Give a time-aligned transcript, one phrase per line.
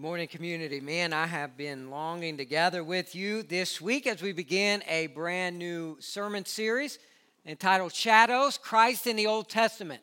[0.00, 0.80] Good morning, community.
[0.80, 5.08] Man, I have been longing to gather with you this week as we begin a
[5.08, 6.98] brand new sermon series
[7.44, 10.00] entitled Shadows Christ in the Old Testament,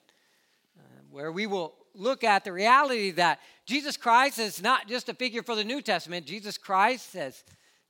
[0.78, 5.16] uh, where we will look at the reality that Jesus Christ is not just a
[5.16, 6.28] figure for the New Testament.
[6.28, 7.44] Jesus Christ has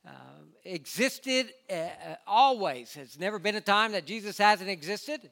[0.06, 0.10] uh,
[0.64, 2.94] existed uh, uh always.
[2.94, 5.28] There's never been a time that Jesus hasn't existed.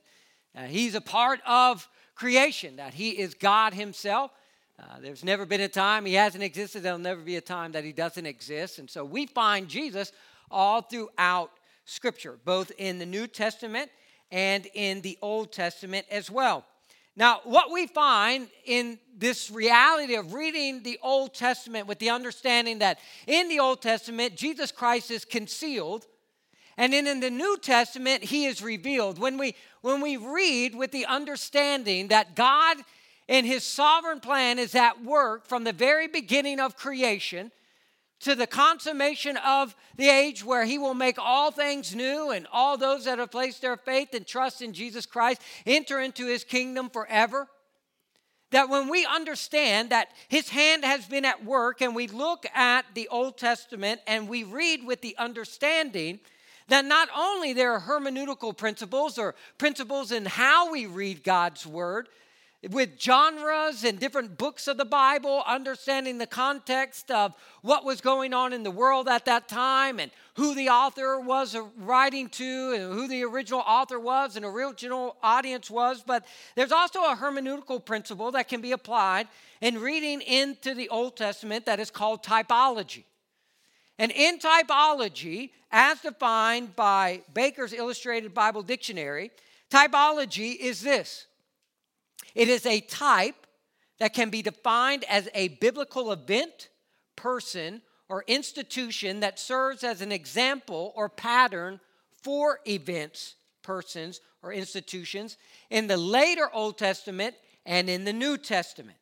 [0.54, 4.30] Uh, he's a part of creation, that he is God himself.
[4.78, 6.82] Uh, there's never been a time he hasn't existed.
[6.82, 8.78] There'll never be a time that he doesn't exist.
[8.78, 10.12] And so we find Jesus
[10.50, 11.50] all throughout
[11.86, 13.90] Scripture, both in the New Testament
[14.30, 16.64] and in the Old Testament as well.
[17.18, 22.80] Now, what we find in this reality of reading the Old Testament with the understanding
[22.80, 26.06] that in the Old Testament, Jesus Christ is concealed,
[26.76, 29.18] and then in the New Testament, he is revealed.
[29.18, 32.76] When we, when we read with the understanding that God
[33.28, 37.50] and his sovereign plan is at work from the very beginning of creation
[38.20, 42.78] to the consummation of the age where he will make all things new and all
[42.78, 46.88] those that have placed their faith and trust in Jesus Christ enter into his kingdom
[46.88, 47.48] forever.
[48.52, 52.86] That when we understand that his hand has been at work and we look at
[52.94, 56.20] the Old Testament and we read with the understanding
[56.68, 62.08] that not only there are hermeneutical principles or principles in how we read God's word,
[62.70, 68.34] with genres and different books of the Bible, understanding the context of what was going
[68.34, 72.92] on in the world at that time and who the author was writing to and
[72.92, 76.02] who the original author was and original audience was.
[76.06, 79.28] But there's also a hermeneutical principle that can be applied
[79.60, 83.04] in reading into the Old Testament that is called typology.
[83.98, 89.30] And in typology, as defined by Baker's Illustrated Bible Dictionary,
[89.70, 91.26] typology is this
[92.34, 93.46] it is a type
[93.98, 96.68] that can be defined as a biblical event,
[97.16, 101.80] person, or institution that serves as an example or pattern
[102.22, 105.36] for events, persons, or institutions
[105.70, 108.98] in the later Old Testament and in the New Testament.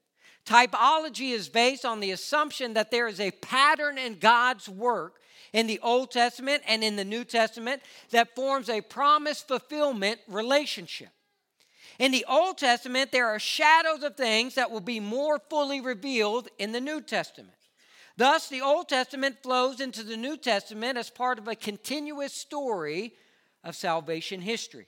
[0.46, 5.20] Typology is based on the assumption that there is a pattern in God's work
[5.52, 11.10] in the Old Testament and in the New Testament that forms a promise fulfillment relationship.
[11.98, 16.48] In the Old Testament, there are shadows of things that will be more fully revealed
[16.58, 17.56] in the New Testament.
[18.16, 23.12] Thus, the Old Testament flows into the New Testament as part of a continuous story
[23.62, 24.86] of salvation history.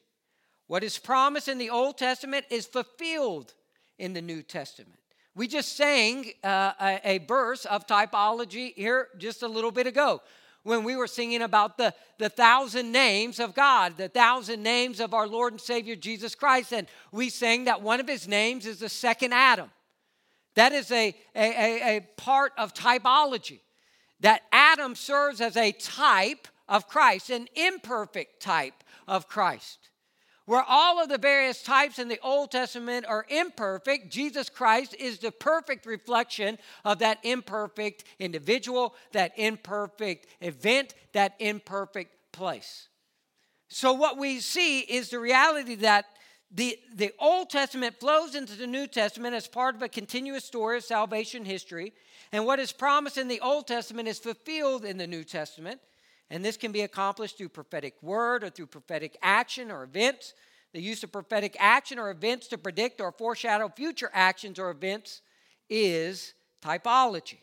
[0.67, 3.55] What is promised in the Old Testament is fulfilled
[3.99, 4.99] in the New Testament.
[5.35, 10.23] We just sang uh, a, a verse of typology here just a little bit ago
[10.67, 15.15] when we were singing about the, the thousand names of God, the thousand names of
[15.15, 16.73] our Lord and Savior Jesus Christ.
[16.73, 19.71] And we sang that one of his names is the second Adam.
[20.57, 23.61] That is a, a, a, part of typology.
[24.21, 29.91] That Adam serves as a type of Christ, an imperfect type of Christ.
[30.47, 35.19] Where all of the various types in the Old Testament are imperfect, Jesus Christ is
[35.19, 42.89] the perfect reflection of that imperfect individual, that imperfect event, that imperfect place.
[43.69, 46.07] So, what we see is the reality that
[46.53, 50.77] the, the Old Testament flows into the New Testament as part of a continuous story
[50.77, 51.93] of salvation history.
[52.31, 55.81] And what is promised in the Old Testament is fulfilled in the New Testament.
[56.31, 60.35] And this can be accomplished through prophetic word or through prophetic action or events.
[60.73, 65.23] The use of prophetic action or events to predict or foreshadow future actions or events
[65.71, 67.39] is typology.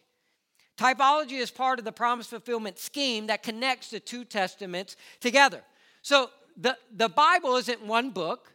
[0.77, 5.61] Typology is part of the promise fulfillment scheme that connects the two testaments together.
[6.01, 8.53] So the, the Bible isn't one book,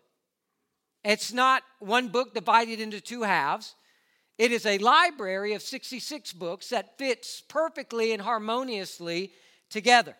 [1.04, 3.76] it's not one book divided into two halves.
[4.36, 9.32] It is a library of 66 books that fits perfectly and harmoniously
[9.70, 10.16] together.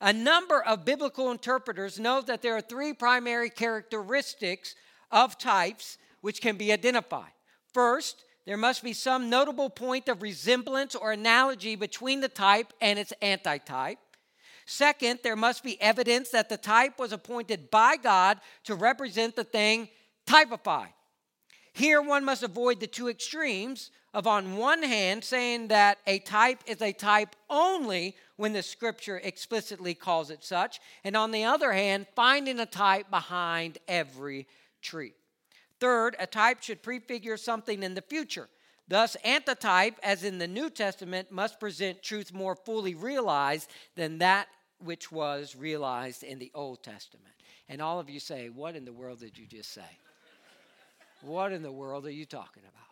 [0.00, 4.74] A number of biblical interpreters note that there are three primary characteristics
[5.10, 7.32] of types which can be identified.
[7.74, 12.98] First, there must be some notable point of resemblance or analogy between the type and
[12.98, 13.98] its antitype.
[14.64, 19.44] Second, there must be evidence that the type was appointed by God to represent the
[19.44, 19.88] thing
[20.26, 20.92] typified.
[21.72, 26.60] Here, one must avoid the two extremes of, on one hand, saying that a type
[26.66, 31.72] is a type only when the scripture explicitly calls it such, and on the other
[31.72, 34.46] hand, finding a type behind every
[34.82, 35.12] tree.
[35.78, 38.48] Third, a type should prefigure something in the future.
[38.88, 44.48] Thus, antitype, as in the New Testament, must present truth more fully realized than that
[44.82, 47.34] which was realized in the Old Testament.
[47.68, 49.98] And all of you say, What in the world did you just say?
[51.22, 52.89] what in the world are you talking about?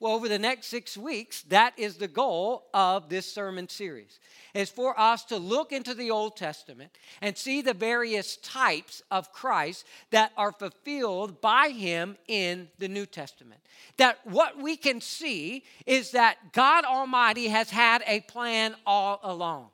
[0.00, 4.18] Well, over the next six weeks, that is the goal of this sermon series,
[4.54, 9.30] is for us to look into the Old Testament and see the various types of
[9.30, 13.60] Christ that are fulfilled by him in the New Testament.
[13.98, 19.68] That what we can see is that God Almighty has had a plan all along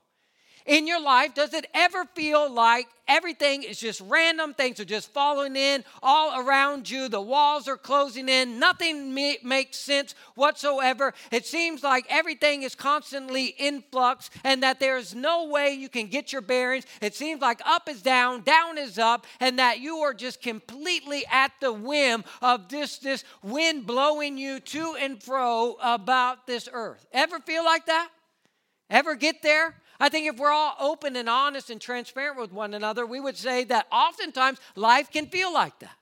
[0.67, 4.53] in your life, does it ever feel like everything is just random?
[4.53, 7.09] Things are just falling in all around you.
[7.09, 8.59] The walls are closing in.
[8.59, 11.15] Nothing makes sense whatsoever.
[11.31, 16.09] It seems like everything is constantly in flux and that there's no way you can
[16.09, 16.85] get your bearings.
[17.01, 21.25] It seems like up is down, down is up, and that you are just completely
[21.31, 27.07] at the whim of this, this wind blowing you to and fro about this earth.
[27.13, 28.11] Ever feel like that?
[28.91, 29.75] Ever get there?
[29.98, 33.37] I think if we're all open and honest and transparent with one another, we would
[33.37, 35.96] say that oftentimes life can feel like that.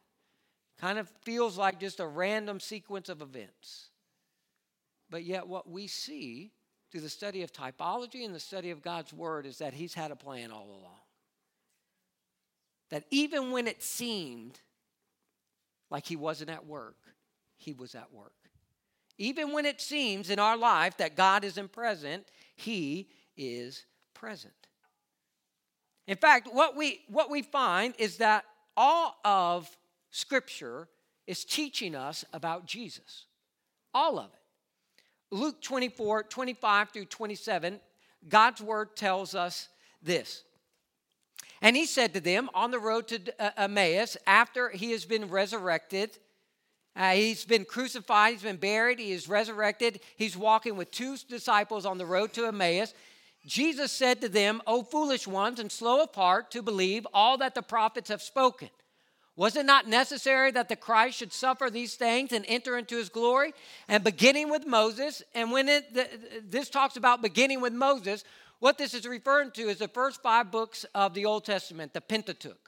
[0.80, 3.90] Kind of feels like just a random sequence of events.
[5.10, 6.50] But yet, what we see
[6.90, 10.10] through the study of typology and the study of God's Word is that He's had
[10.10, 11.00] a plan all along.
[12.90, 14.60] That even when it seemed
[15.90, 16.96] like He wasn't at work,
[17.56, 18.32] He was at work.
[19.16, 22.26] Even when it seems in our life that God isn't present,
[22.56, 23.84] He is
[24.14, 24.54] present.
[26.06, 28.44] In fact, what we, what we find is that
[28.76, 29.68] all of
[30.10, 30.88] Scripture
[31.26, 33.26] is teaching us about Jesus.
[33.94, 35.34] All of it.
[35.34, 37.80] Luke 24, 25 through 27,
[38.28, 39.68] God's word tells us
[40.02, 40.44] this.
[41.62, 45.30] And he said to them on the road to uh, Emmaus, after he has been
[45.30, 46.18] resurrected,
[46.96, 50.00] uh, he's been crucified, he's been buried, he is resurrected.
[50.16, 52.94] He's walking with two disciples on the road to Emmaus.
[53.46, 57.54] Jesus said to them, O foolish ones, and slow of heart to believe all that
[57.54, 58.70] the prophets have spoken.
[59.36, 63.08] Was it not necessary that the Christ should suffer these things and enter into his
[63.08, 63.52] glory?
[63.88, 68.24] And beginning with Moses, and when it, this talks about beginning with Moses,
[68.60, 72.00] what this is referring to is the first five books of the Old Testament, the
[72.00, 72.63] Pentateuch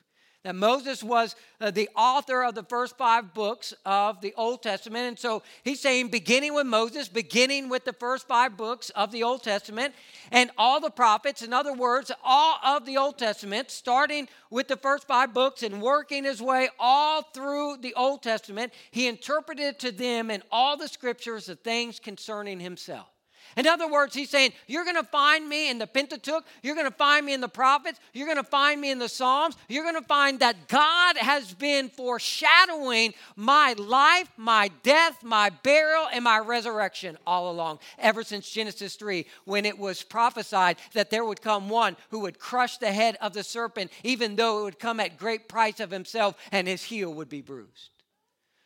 [0.47, 5.09] that Moses was uh, the author of the first five books of the Old Testament.
[5.09, 9.25] And so he's saying, beginning with Moses, beginning with the first five books of the
[9.25, 9.93] Old Testament,
[10.31, 14.77] and all the prophets, in other words, all of the Old Testament, starting with the
[14.77, 19.91] first five books and working his way all through the Old Testament, he interpreted to
[19.91, 23.09] them in all the scriptures the things concerning himself.
[23.57, 26.45] In other words, he's saying, You're going to find me in the Pentateuch.
[26.63, 27.99] You're going to find me in the prophets.
[28.13, 29.57] You're going to find me in the Psalms.
[29.69, 36.07] You're going to find that God has been foreshadowing my life, my death, my burial,
[36.13, 41.25] and my resurrection all along, ever since Genesis 3, when it was prophesied that there
[41.25, 44.79] would come one who would crush the head of the serpent, even though it would
[44.79, 47.91] come at great price of himself, and his heel would be bruised.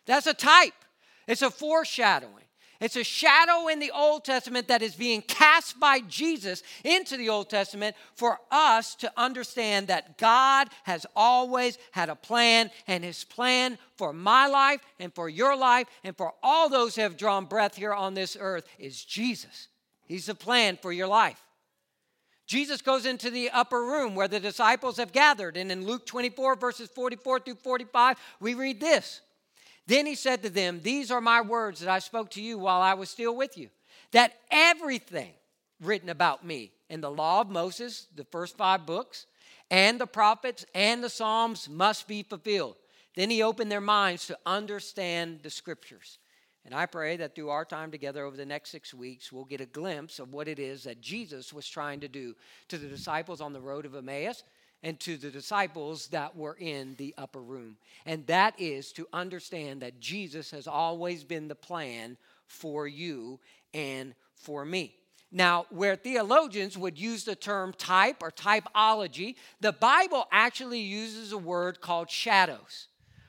[0.07, 0.75] That's a type,
[1.29, 2.45] it's a foreshadowing.
[2.81, 7.29] It's a shadow in the Old Testament that is being cast by Jesus into the
[7.29, 13.23] Old Testament for us to understand that God has always had a plan, and his
[13.25, 17.45] plan for my life and for your life and for all those who have drawn
[17.45, 19.69] breath here on this earth is Jesus.
[20.07, 21.41] He's the plan for your life.
[22.47, 26.57] Jesus goes into the upper room where the disciples have gathered, and in Luke 24,
[26.57, 29.21] verses 44 through 45, we read this.
[29.91, 32.81] Then he said to them, These are my words that I spoke to you while
[32.81, 33.71] I was still with you,
[34.13, 35.33] that everything
[35.83, 39.27] written about me in the law of Moses, the first five books,
[39.69, 42.77] and the prophets and the Psalms must be fulfilled.
[43.17, 46.21] Then he opened their minds to understand the scriptures.
[46.65, 49.61] And I pray that through our time together over the next six weeks, we'll get
[49.61, 52.37] a glimpse of what it is that Jesus was trying to do
[52.69, 54.45] to the disciples on the road of Emmaus
[54.83, 57.77] and to the disciples that were in the upper room.
[58.07, 63.41] And that is to understand that Jesus has always been the plan for you
[63.75, 64.95] and for me.
[65.33, 71.39] Now, where theologians would use the term type or typology, the Bible actually uses a
[71.39, 72.89] word called shadows.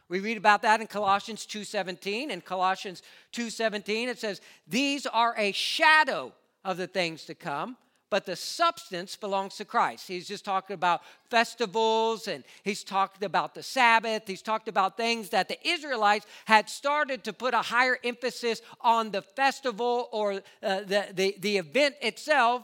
[0.10, 2.32] We read about that in Colossians 2:17.
[2.32, 6.34] In Colossians 2:17 it says, "These are a shadow
[6.66, 7.78] of the things to come,
[8.12, 10.06] but the substance belongs to Christ.
[10.06, 14.24] He's just talking about festivals and he's talked about the Sabbath.
[14.28, 19.12] He's talked about things that the Israelites had started to put a higher emphasis on
[19.12, 22.64] the festival or uh, the, the, the event itself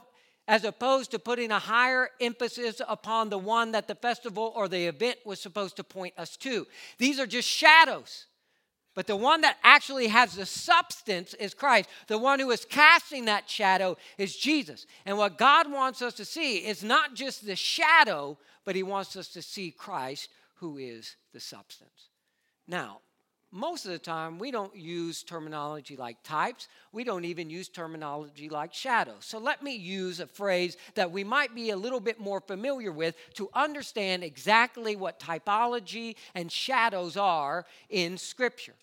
[0.49, 4.85] as opposed to putting a higher emphasis upon the one that the festival or the
[4.85, 6.67] event was supposed to point us to.
[6.97, 8.26] These are just shadows.
[8.97, 11.87] But the one that actually has the substance is Christ.
[12.07, 14.87] The one who is casting that shadow is Jesus.
[15.05, 19.15] And what God wants us to see is not just the shadow, but He wants
[19.15, 22.09] us to see Christ, who is the substance.
[22.67, 23.01] Now,
[23.51, 26.67] most of the time, we don't use terminology like types.
[26.91, 29.25] We don't even use terminology like shadows.
[29.25, 32.91] So let me use a phrase that we might be a little bit more familiar
[32.91, 38.73] with to understand exactly what typology and shadows are in Scripture.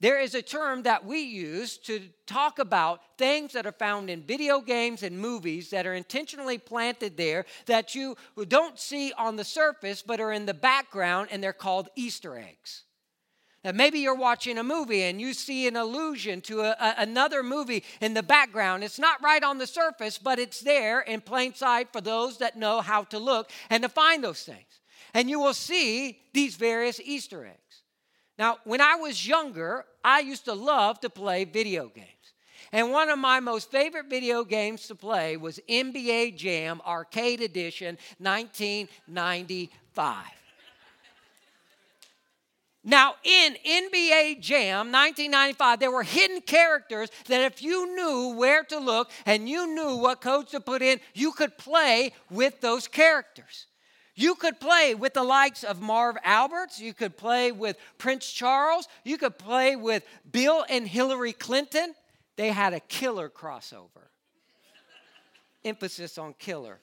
[0.00, 4.22] There is a term that we use to talk about things that are found in
[4.22, 8.16] video games and movies that are intentionally planted there that you
[8.48, 12.84] don't see on the surface but are in the background, and they're called Easter eggs.
[13.62, 17.42] Now, maybe you're watching a movie and you see an allusion to a, a, another
[17.42, 18.82] movie in the background.
[18.82, 22.56] It's not right on the surface, but it's there in plain sight for those that
[22.56, 24.80] know how to look and to find those things.
[25.12, 27.59] And you will see these various Easter eggs.
[28.40, 32.06] Now, when I was younger, I used to love to play video games.
[32.72, 37.98] And one of my most favorite video games to play was NBA Jam Arcade Edition
[38.18, 40.24] 1995.
[42.82, 48.78] Now, in NBA Jam 1995, there were hidden characters that if you knew where to
[48.78, 53.66] look and you knew what codes to put in, you could play with those characters.
[54.20, 56.78] You could play with the likes of Marv Alberts.
[56.78, 58.86] You could play with Prince Charles.
[59.02, 61.94] You could play with Bill and Hillary Clinton.
[62.36, 64.10] They had a killer crossover.
[65.64, 66.80] Emphasis on killer.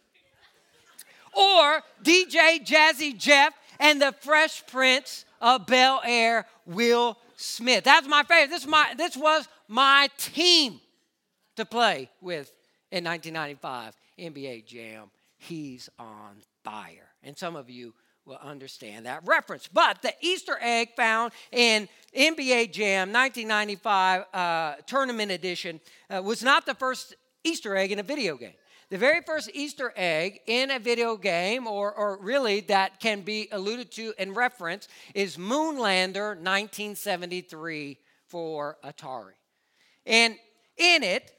[1.32, 7.84] Or DJ Jazzy Jeff and the Fresh Prince of Bel Air, Will Smith.
[7.84, 8.50] That's my favorite.
[8.50, 10.82] This, my, this was my team
[11.56, 12.52] to play with
[12.92, 15.12] in 1995 NBA Jam.
[15.38, 17.07] He's on fire.
[17.28, 17.94] And some of you
[18.26, 19.68] will understand that reference.
[19.68, 26.66] But the Easter egg found in NBA Jam 1995 uh, Tournament Edition uh, was not
[26.66, 28.54] the first Easter egg in a video game.
[28.90, 33.50] The very first Easter egg in a video game, or, or really that can be
[33.52, 39.34] alluded to and referenced, is Moonlander 1973 for Atari.
[40.06, 40.36] And
[40.78, 41.34] in it,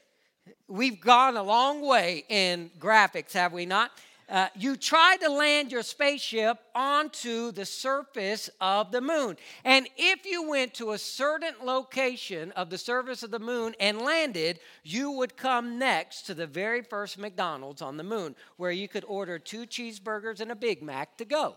[0.67, 3.91] we've gone a long way in graphics, have we not?
[4.29, 9.35] Uh, you tried to land your spaceship onto the surface of the moon.
[9.63, 14.01] And if you went to a certain location of the surface of the moon and
[14.01, 18.87] landed, you would come next to the very first McDonald's on the moon, where you
[18.87, 21.55] could order two cheeseburgers and a Big Mac to go.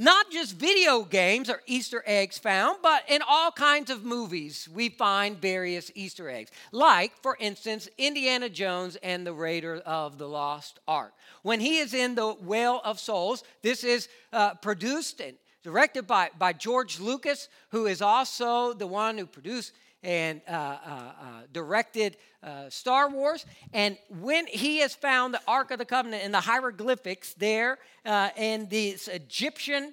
[0.00, 4.90] Not just video games are Easter eggs found, but in all kinds of movies we
[4.90, 6.52] find various Easter eggs.
[6.70, 11.14] Like, for instance, Indiana Jones and the Raider of the Lost Ark.
[11.42, 16.30] When he is in the Well of Souls, this is uh, produced and directed by,
[16.38, 21.12] by George Lucas, who is also the one who produced and uh, uh, uh,
[21.52, 23.44] directed uh, Star Wars.
[23.72, 28.30] And when he has found the Ark of the Covenant in the hieroglyphics there uh,
[28.36, 29.92] in this Egyptian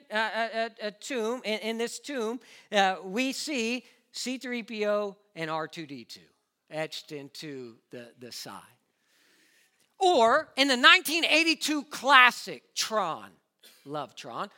[1.00, 2.40] tomb, in, in, this tomb,
[3.04, 3.84] we see
[4.14, 6.18] C3PO and R2D2
[6.70, 8.62] etched into the, the side.
[9.98, 13.30] Or in the 1982 classic Tron,
[13.86, 14.50] love Tron,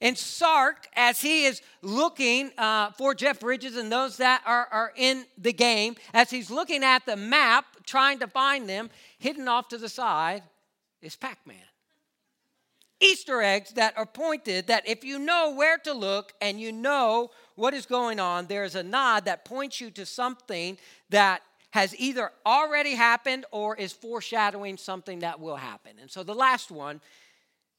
[0.00, 4.92] and Sark, as he is looking uh, for Jeff Bridges and those that are, are
[4.94, 9.68] in the game, as he's looking at the map, trying to find them, hidden off
[9.68, 10.42] to the side
[11.00, 11.56] is Pac Man.
[13.00, 17.30] Easter eggs that are pointed that if you know where to look and you know
[17.54, 20.78] what is going on, there's a nod that points you to something
[21.10, 25.92] that has either already happened or is foreshadowing something that will happen.
[26.00, 27.00] And so the last one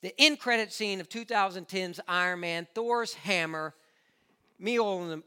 [0.02, 3.74] the end credit scene of 2010's Iron Man, Thor's hammer,
[4.62, 5.24] Mjolnir,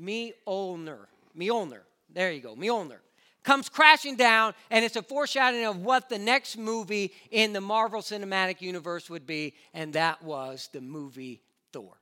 [0.00, 1.06] Mjolnir,
[1.36, 1.80] Mjolnir,
[2.12, 2.98] there you go, Mjolnir,
[3.42, 8.00] comes crashing down, and it's a foreshadowing of what the next movie in the Marvel
[8.00, 11.42] Cinematic Universe would be, and that was the movie
[11.72, 11.92] Thor.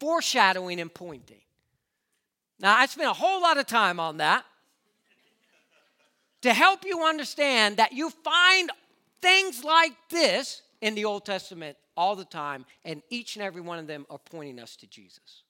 [0.00, 1.40] Foreshadowing and pointing.
[2.58, 4.44] Now, I spent a whole lot of time on that
[6.42, 8.70] to help you understand that you find
[9.20, 13.78] things like this in the Old Testament all the time, and each and every one
[13.78, 15.42] of them are pointing us to Jesus.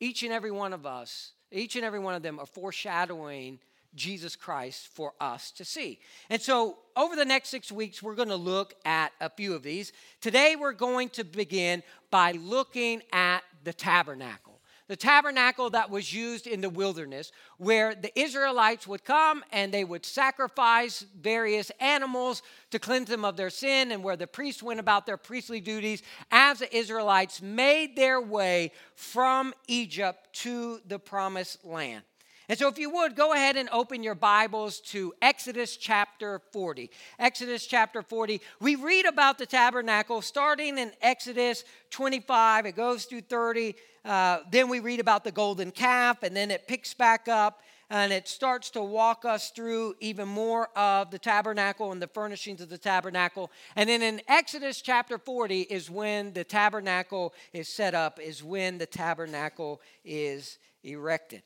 [0.00, 3.58] Each and every one of us, each and every one of them are foreshadowing
[3.94, 5.98] Jesus Christ for us to see.
[6.30, 9.62] And so, over the next six weeks, we're going to look at a few of
[9.62, 9.92] these.
[10.20, 14.47] Today, we're going to begin by looking at the tabernacle
[14.88, 19.84] the tabernacle that was used in the wilderness, where the Israelites would come and they
[19.84, 24.80] would sacrifice various animals to cleanse them of their sin, and where the priests went
[24.80, 31.64] about their priestly duties as the Israelites made their way from Egypt to the promised
[31.64, 32.02] land.
[32.50, 36.90] And so, if you would, go ahead and open your Bibles to Exodus chapter 40.
[37.18, 38.40] Exodus chapter 40.
[38.58, 43.74] We read about the tabernacle starting in Exodus 25, it goes through 30.
[44.02, 48.12] Uh, then we read about the golden calf, and then it picks back up and
[48.12, 52.68] it starts to walk us through even more of the tabernacle and the furnishings of
[52.70, 53.50] the tabernacle.
[53.76, 58.78] And then in Exodus chapter 40 is when the tabernacle is set up, is when
[58.78, 61.42] the tabernacle is erected.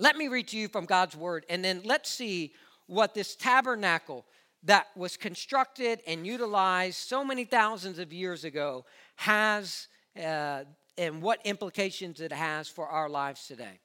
[0.00, 2.54] Let me read to you from God's word, and then let's see
[2.86, 4.24] what this tabernacle
[4.62, 9.88] that was constructed and utilized so many thousands of years ago has
[10.18, 10.64] uh,
[10.96, 13.78] and what implications it has for our lives today.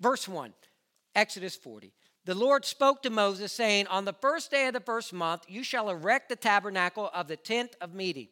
[0.00, 0.52] Verse 1,
[1.16, 1.92] Exodus 40.
[2.24, 5.64] The Lord spoke to Moses, saying, On the first day of the first month, you
[5.64, 8.28] shall erect the tabernacle of the tent of meeting.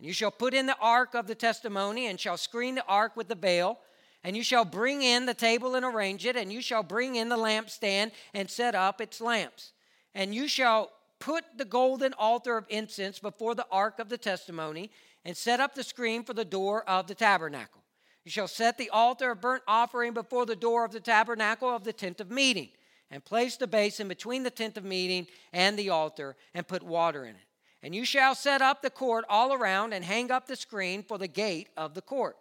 [0.00, 3.16] And you shall put in the ark of the testimony, and shall screen the ark
[3.16, 3.78] with the veil.
[4.24, 7.28] And you shall bring in the table and arrange it, and you shall bring in
[7.28, 9.72] the lampstand and set up its lamps.
[10.14, 10.90] And you shall
[11.20, 14.90] put the golden altar of incense before the ark of the testimony,
[15.26, 17.82] and set up the screen for the door of the tabernacle.
[18.24, 21.84] You shall set the altar of burnt offering before the door of the tabernacle of
[21.84, 22.70] the tent of meeting,
[23.10, 27.24] and place the basin between the tent of meeting and the altar, and put water
[27.24, 27.46] in it.
[27.82, 31.18] And you shall set up the court all around, and hang up the screen for
[31.18, 32.36] the gate of the court.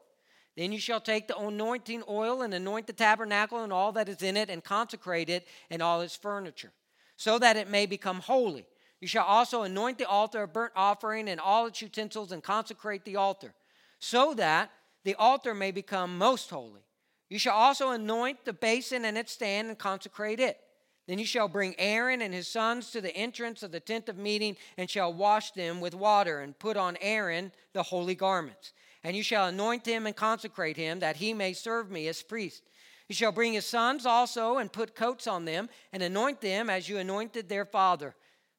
[0.55, 4.21] Then you shall take the anointing oil and anoint the tabernacle and all that is
[4.21, 6.71] in it, and consecrate it and all its furniture,
[7.15, 8.67] so that it may become holy.
[8.99, 13.03] You shall also anoint the altar of burnt offering and all its utensils, and consecrate
[13.03, 13.53] the altar,
[13.99, 14.71] so that
[15.03, 16.81] the altar may become most holy.
[17.29, 20.59] You shall also anoint the basin and its stand, and consecrate it.
[21.07, 24.17] Then you shall bring Aaron and his sons to the entrance of the tent of
[24.17, 28.71] meeting, and shall wash them with water, and put on Aaron the holy garments
[29.03, 32.63] and you shall anoint him and consecrate him, that he may serve me as priest.
[33.09, 36.87] You shall bring his sons also and put coats on them, and anoint them as
[36.87, 38.15] you anointed their father,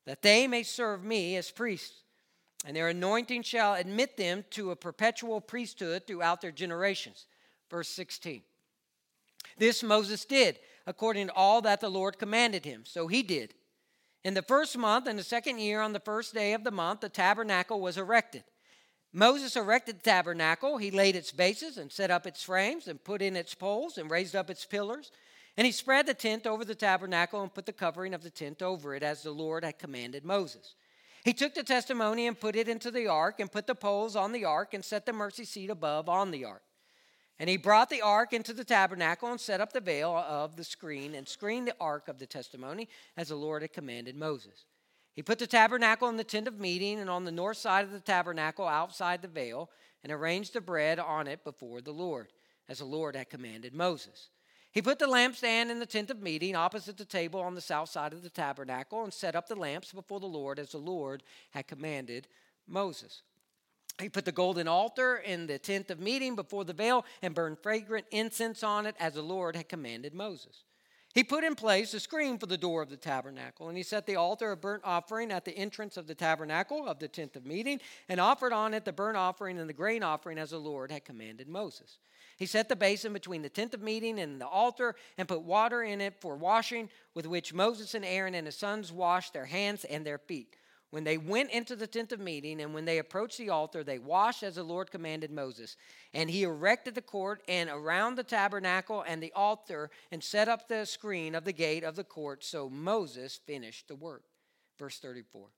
[0.06, 2.02] that they may serve me as priests.
[2.66, 7.26] And their anointing shall admit them to a perpetual priesthood throughout their generations.
[7.70, 8.42] Verse 16.
[9.58, 12.84] This Moses did, according to all that the Lord commanded him.
[12.84, 13.54] So he did.
[14.24, 17.00] In the first month, in the second year, on the first day of the month,
[17.00, 18.44] the tabernacle was erected.
[19.16, 20.76] Moses erected the tabernacle.
[20.76, 24.10] He laid its bases and set up its frames and put in its poles and
[24.10, 25.12] raised up its pillars.
[25.56, 28.60] And he spread the tent over the tabernacle and put the covering of the tent
[28.60, 30.74] over it as the Lord had commanded Moses.
[31.24, 34.32] He took the testimony and put it into the ark and put the poles on
[34.32, 36.62] the ark and set the mercy seat above on the ark.
[37.38, 40.64] And he brought the ark into the tabernacle and set up the veil of the
[40.64, 44.66] screen and screened the ark of the testimony as the Lord had commanded Moses.
[45.14, 47.92] He put the tabernacle in the tent of meeting and on the north side of
[47.92, 49.70] the tabernacle outside the veil
[50.02, 52.32] and arranged the bread on it before the Lord,
[52.68, 54.30] as the Lord had commanded Moses.
[54.72, 57.90] He put the lampstand in the tent of meeting opposite the table on the south
[57.90, 61.22] side of the tabernacle and set up the lamps before the Lord as the Lord
[61.50, 62.26] had commanded
[62.66, 63.22] Moses.
[64.00, 67.60] He put the golden altar in the tent of meeting before the veil and burned
[67.60, 70.64] fragrant incense on it as the Lord had commanded Moses.
[71.14, 74.04] He put in place a screen for the door of the tabernacle, and he set
[74.04, 77.46] the altar of burnt offering at the entrance of the tabernacle of the tent of
[77.46, 80.90] meeting, and offered on it the burnt offering and the grain offering as the Lord
[80.90, 81.98] had commanded Moses.
[82.36, 85.84] He set the basin between the tent of meeting and the altar, and put water
[85.84, 89.84] in it for washing, with which Moses and Aaron and his sons washed their hands
[89.84, 90.56] and their feet.
[90.94, 93.98] When they went into the tent of meeting and when they approached the altar, they
[93.98, 95.76] washed as the Lord commanded Moses.
[96.12, 100.68] And he erected the court and around the tabernacle and the altar and set up
[100.68, 102.44] the screen of the gate of the court.
[102.44, 104.22] So Moses finished the work.
[104.78, 105.48] Verse 34.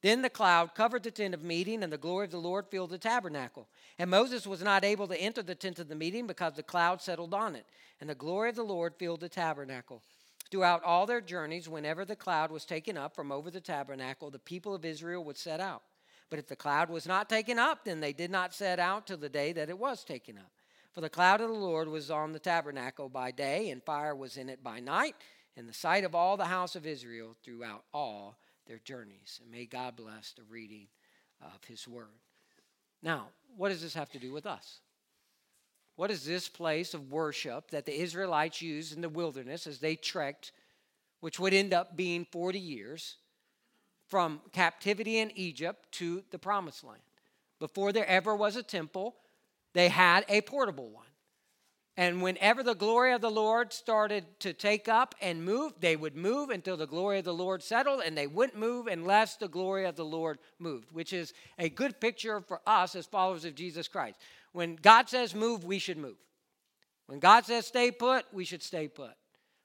[0.00, 2.88] Then the cloud covered the tent of meeting, and the glory of the Lord filled
[2.88, 3.68] the tabernacle.
[3.98, 7.02] And Moses was not able to enter the tent of the meeting because the cloud
[7.02, 7.66] settled on it.
[8.00, 10.00] And the glory of the Lord filled the tabernacle.
[10.50, 14.38] Throughout all their journeys, whenever the cloud was taken up from over the tabernacle, the
[14.38, 15.82] people of Israel would set out.
[16.30, 19.16] But if the cloud was not taken up, then they did not set out till
[19.16, 20.50] the day that it was taken up.
[20.92, 24.36] For the cloud of the Lord was on the tabernacle by day, and fire was
[24.36, 25.14] in it by night,
[25.56, 29.40] in the sight of all the house of Israel throughout all their journeys.
[29.42, 30.86] And may God bless the reading
[31.42, 32.06] of his word.
[33.02, 34.80] Now, what does this have to do with us?
[35.96, 39.96] What is this place of worship that the Israelites used in the wilderness as they
[39.96, 40.52] trekked,
[41.20, 43.16] which would end up being 40 years
[44.06, 47.00] from captivity in Egypt to the promised land?
[47.58, 49.16] Before there ever was a temple,
[49.72, 51.06] they had a portable one.
[51.98, 56.14] And whenever the glory of the Lord started to take up and move, they would
[56.14, 59.86] move until the glory of the Lord settled, and they wouldn't move unless the glory
[59.86, 63.88] of the Lord moved, which is a good picture for us as followers of Jesus
[63.88, 64.18] Christ.
[64.56, 66.16] When God says move, we should move.
[67.08, 69.12] When God says stay put, we should stay put.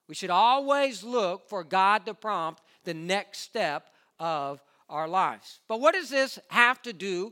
[0.09, 5.61] We should always look for God to prompt the next step of our lives.
[5.69, 7.31] But what does this have to do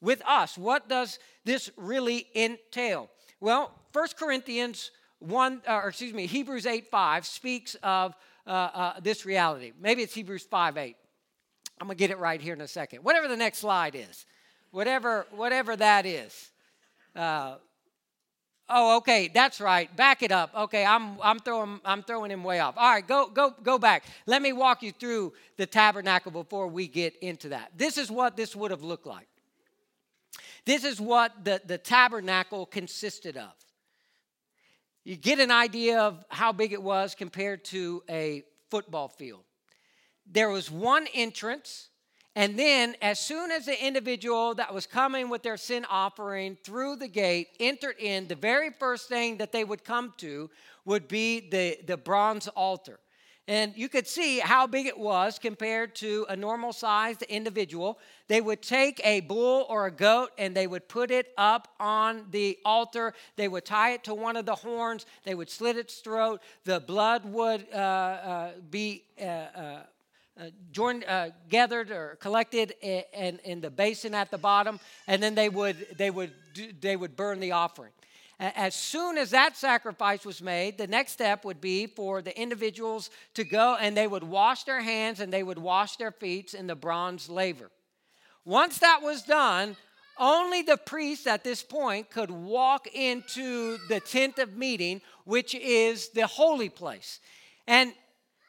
[0.00, 0.56] with us?
[0.56, 3.10] What does this really entail?
[3.40, 8.14] Well, 1 Corinthians 1, uh, or excuse me, Hebrews 8 5 speaks of
[8.46, 9.72] uh, uh, this reality.
[9.80, 10.96] Maybe it's Hebrews 5 8.
[11.80, 13.02] I'm going to get it right here in a second.
[13.02, 14.26] Whatever the next slide is,
[14.70, 16.52] whatever, whatever that is.
[17.14, 17.56] Uh,
[18.68, 19.94] oh, okay, that's right.
[19.96, 20.54] Back it up.
[20.54, 22.74] Okay, I'm, I'm, throwing, I'm throwing him way off.
[22.76, 24.04] All right, go, go, go back.
[24.26, 27.72] Let me walk you through the tabernacle before we get into that.
[27.76, 29.26] This is what this would have looked like.
[30.64, 33.52] This is what the, the tabernacle consisted of.
[35.04, 39.42] You get an idea of how big it was compared to a football field.
[40.30, 41.88] There was one entrance,
[42.36, 46.96] and then as soon as the individual that was coming with their sin offering through
[46.96, 50.48] the gate entered in, the very first thing that they would come to
[50.84, 53.00] would be the, the bronze altar.
[53.48, 57.98] And you could see how big it was compared to a normal sized individual.
[58.28, 62.26] They would take a bull or a goat and they would put it up on
[62.30, 63.12] the altar.
[63.34, 65.04] They would tie it to one of the horns.
[65.24, 66.40] They would slit its throat.
[66.64, 69.02] The blood would uh, uh, be.
[69.20, 69.80] Uh,
[70.40, 75.34] uh, joined, uh, gathered or collected in, in the basin at the bottom, and then
[75.34, 76.32] they would they would
[76.80, 77.92] they would burn the offering.
[78.40, 83.10] As soon as that sacrifice was made, the next step would be for the individuals
[83.34, 86.66] to go and they would wash their hands and they would wash their feet in
[86.66, 87.70] the bronze laver.
[88.46, 89.76] Once that was done,
[90.18, 96.08] only the priest at this point could walk into the tent of meeting, which is
[96.08, 97.20] the holy place.
[97.66, 97.92] And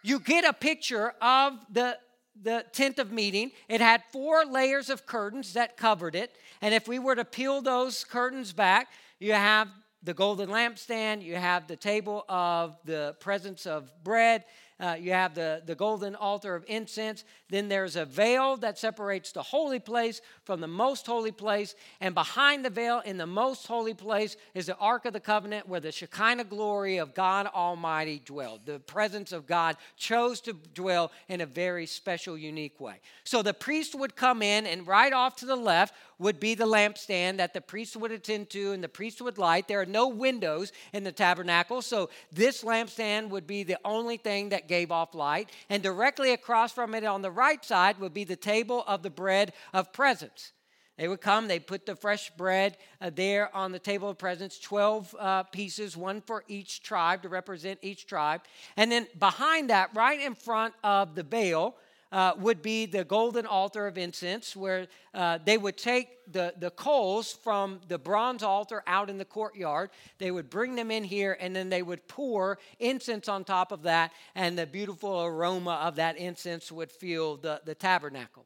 [0.03, 1.97] you get a picture of the
[2.43, 3.51] the tent of meeting.
[3.67, 6.35] It had four layers of curtains that covered it.
[6.61, 9.67] And if we were to peel those curtains back, you have
[10.03, 14.45] the golden lampstand, you have the table of the presence of bread,
[14.81, 17.23] uh, you have the, the golden altar of incense.
[17.49, 21.75] Then there's a veil that separates the holy place from the most holy place.
[21.99, 25.67] And behind the veil in the most holy place is the Ark of the Covenant
[25.67, 28.65] where the Shekinah glory of God Almighty dwelled.
[28.65, 33.01] The presence of God chose to dwell in a very special, unique way.
[33.23, 36.65] So the priest would come in, and right off to the left would be the
[36.65, 39.67] lampstand that the priest would attend to and the priest would light.
[39.67, 44.49] There are no windows in the tabernacle, so this lampstand would be the only thing
[44.49, 45.49] that gave off light.
[45.67, 49.09] And directly across from it on the right side would be the table of the
[49.09, 50.53] bread of presence.
[50.95, 54.59] They would come, they'd put the fresh bread uh, there on the table of presence,
[54.59, 58.41] 12 uh, pieces, one for each tribe to represent each tribe.
[58.77, 61.75] And then behind that, right in front of the veil,
[62.11, 66.71] uh, would be the golden altar of incense, where uh, they would take the, the
[66.71, 69.89] coals from the bronze altar out in the courtyard.
[70.17, 73.83] They would bring them in here, and then they would pour incense on top of
[73.83, 78.45] that, and the beautiful aroma of that incense would fill the, the tabernacle.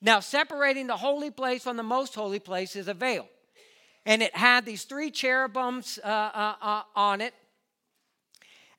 [0.00, 3.28] Now, separating the holy place from the most holy place is a veil.
[4.04, 7.34] And it had these three cherubims uh, uh, uh on it.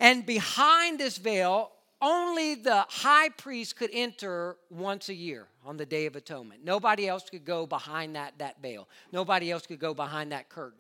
[0.02, 1.72] And behind this veil
[2.04, 6.64] only the high priest could enter once a year on the Day of Atonement.
[6.64, 10.80] Nobody else could go behind that, that veil, nobody else could go behind that curtain.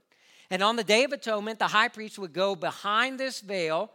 [0.51, 3.89] And on the Day of Atonement, the high priest would go behind this veil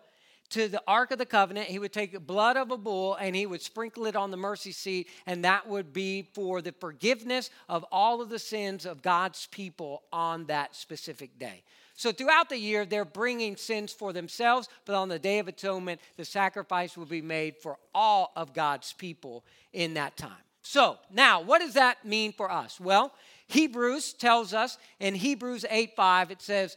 [0.51, 1.69] to the Ark of the Covenant.
[1.69, 4.39] He would take the blood of a bull and he would sprinkle it on the
[4.39, 9.03] mercy seat, and that would be for the forgiveness of all of the sins of
[9.03, 11.63] God's people on that specific day.
[11.99, 16.01] So throughout the year, they're bringing sins for themselves, but on the Day of Atonement,
[16.17, 20.31] the sacrifice will be made for all of God's people in that time.
[20.63, 22.79] So now, what does that mean for us?
[22.79, 23.13] Well,
[23.49, 26.77] Hebrews tells us in Hebrews 8 5, it says,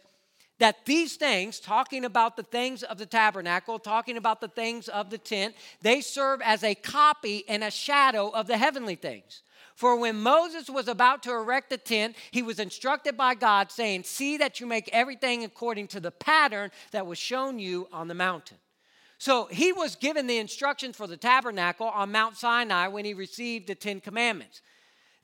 [0.57, 5.11] that these things, talking about the things of the tabernacle, talking about the things of
[5.11, 5.53] the tent,
[5.83, 9.43] they serve as a copy and a shadow of the heavenly things.
[9.81, 14.03] For when Moses was about to erect the tent, he was instructed by God, saying,
[14.03, 18.13] See that you make everything according to the pattern that was shown you on the
[18.13, 18.57] mountain.
[19.17, 23.65] So he was given the instructions for the tabernacle on Mount Sinai when he received
[23.65, 24.61] the Ten Commandments.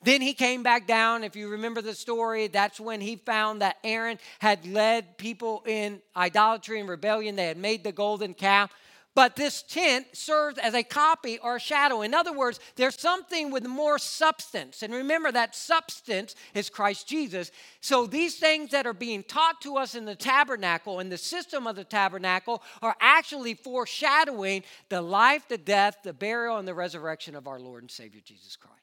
[0.02, 1.22] Then he came back down.
[1.22, 6.02] If you remember the story, that's when he found that Aaron had led people in
[6.16, 7.36] idolatry and rebellion.
[7.36, 8.72] They had made the golden calf.
[9.18, 12.02] But this tent serves as a copy or a shadow.
[12.02, 14.84] In other words, there's something with more substance.
[14.84, 17.50] And remember, that substance is Christ Jesus.
[17.80, 21.66] So these things that are being taught to us in the tabernacle and the system
[21.66, 27.34] of the tabernacle are actually foreshadowing the life, the death, the burial, and the resurrection
[27.34, 28.77] of our Lord and Savior Jesus Christ.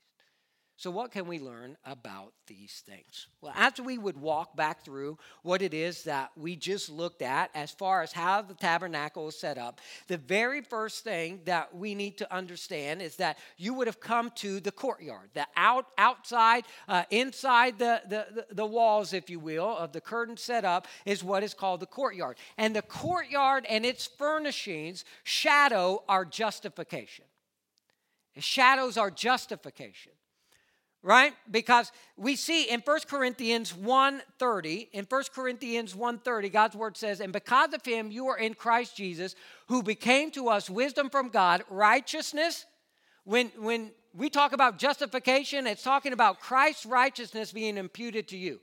[0.77, 3.27] So, what can we learn about these things?
[3.39, 7.49] Well, after we would walk back through what it is that we just looked at
[7.55, 11.95] as far as how the tabernacle is set up, the very first thing that we
[11.95, 16.65] need to understand is that you would have come to the courtyard, the out, outside,
[16.89, 21.23] uh, inside the, the, the walls, if you will, of the curtain set up is
[21.23, 22.35] what is called the courtyard.
[22.57, 27.23] And the courtyard and its furnishings shadow our justification.
[28.35, 30.11] It shadows our justification
[31.05, 31.33] right?
[31.51, 37.31] Because we see in 1 corinthians 1.30 in 1 corinthians 1.30 god's word says and
[37.31, 39.35] because of him you are in christ jesus
[39.67, 42.65] who became to us wisdom from god righteousness.
[43.23, 48.59] When when we talk about justification it's talking about christ's righteousness being imputed to you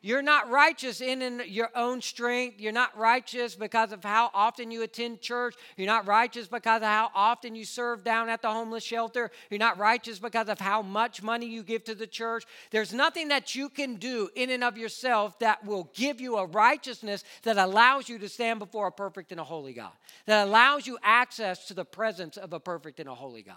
[0.00, 2.60] you're not righteous in, in your own strength.
[2.60, 5.56] You're not righteous because of how often you attend church.
[5.76, 9.30] You're not righteous because of how often you serve down at the homeless shelter.
[9.50, 12.44] You're not righteous because of how much money you give to the church.
[12.70, 16.46] There's nothing that you can do in and of yourself that will give you a
[16.46, 19.92] righteousness that allows you to stand before a perfect and a holy God,
[20.26, 23.56] that allows you access to the presence of a perfect and a holy God.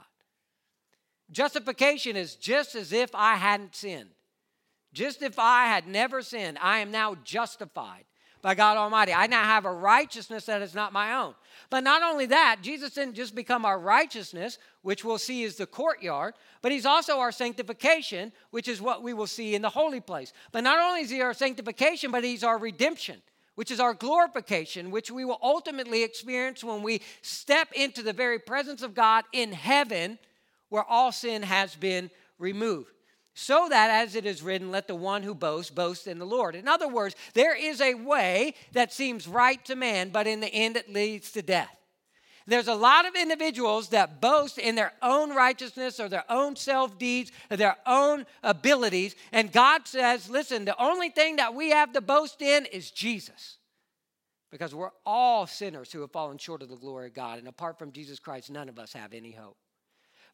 [1.32, 4.10] Justification is just as if I hadn't sinned.
[4.93, 8.04] Just if I had never sinned, I am now justified
[8.41, 9.13] by God Almighty.
[9.13, 11.34] I now have a righteousness that is not my own.
[11.69, 15.65] But not only that, Jesus didn't just become our righteousness, which we'll see is the
[15.65, 20.01] courtyard, but He's also our sanctification, which is what we will see in the holy
[20.01, 20.34] place.
[20.51, 23.21] But not only is He our sanctification, but He's our redemption.
[23.56, 28.39] Which is our glorification, which we will ultimately experience when we step into the very
[28.39, 30.17] presence of God in heaven,
[30.69, 32.91] where all sin has been removed
[33.33, 36.55] so that as it is written, let the one who boasts boast in the Lord.
[36.55, 40.53] In other words, there is a way that seems right to man, but in the
[40.53, 41.75] end it leads to death.
[42.47, 46.97] There's a lot of individuals that boast in their own righteousness or their own self
[46.97, 49.15] deeds their own abilities.
[49.31, 53.57] And God says, listen, the only thing that we have to boast in is Jesus.
[54.51, 57.39] Because we're all sinners who have fallen short of the glory of God.
[57.39, 59.55] And apart from Jesus Christ, none of us have any hope.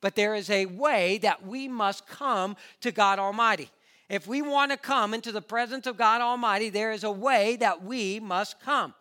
[0.02, 3.70] But there is a way that we must come to God Almighty.
[4.10, 7.58] If we want to come into the presence of God Almighty, there is a way
[7.58, 8.94] that we must come.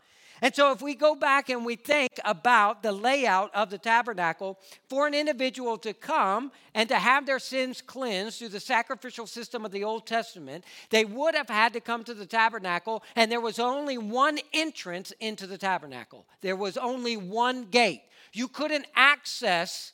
[0.43, 4.59] And so, if we go back and we think about the layout of the tabernacle,
[4.89, 9.65] for an individual to come and to have their sins cleansed through the sacrificial system
[9.65, 13.41] of the Old Testament, they would have had to come to the tabernacle, and there
[13.41, 16.27] was only one entrance into the tabernacle.
[16.43, 18.03] There was only one gate.
[18.35, 19.93] You couldn't access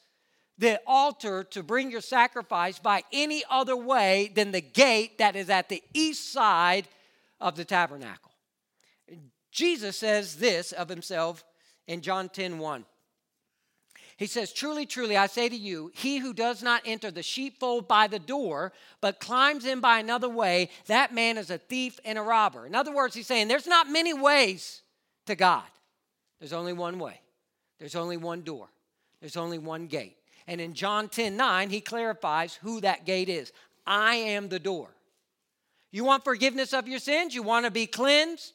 [0.59, 5.51] the altar to bring your sacrifice by any other way than the gate that is
[5.51, 6.89] at the east side
[7.41, 8.33] of the tabernacle.
[9.51, 11.45] Jesus says this of himself
[11.87, 12.85] in John 10 1.
[14.17, 17.89] He says, Truly, truly, I say to you, he who does not enter the sheepfold
[17.89, 22.19] by the door, but climbs in by another way, that man is a thief and
[22.19, 22.67] a robber.
[22.67, 24.83] In other words, he's saying, There's not many ways
[25.27, 25.65] to God.
[26.39, 27.21] There's only one way,
[27.79, 28.69] there's only one door,
[29.21, 30.17] there's only one gate.
[30.47, 33.53] And in John 10 9, he clarifies who that gate is.
[33.87, 34.89] I am the door.
[35.91, 37.35] You want forgiveness of your sins?
[37.35, 38.55] You want to be cleansed?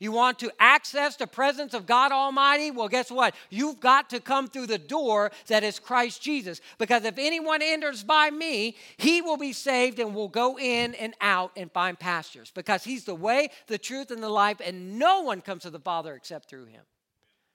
[0.00, 2.70] You want to access the presence of God Almighty?
[2.70, 3.34] Well, guess what?
[3.48, 6.60] You've got to come through the door that is Christ Jesus.
[6.78, 11.14] Because if anyone enters by me, he will be saved and will go in and
[11.20, 12.50] out and find pastures.
[12.54, 15.78] Because he's the way, the truth, and the life, and no one comes to the
[15.78, 16.82] Father except through him.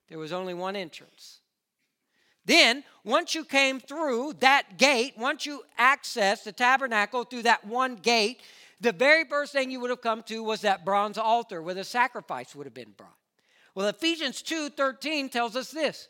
[0.08, 1.39] There was only one entrance.
[2.50, 7.96] Then, once you came through that gate, once you accessed the tabernacle through that one
[7.96, 8.42] gate,
[8.82, 11.84] the very first thing you would have come to was that bronze altar where the
[11.84, 13.14] sacrifice would have been brought.
[13.76, 16.08] Well, Ephesians 2 13 tells us this.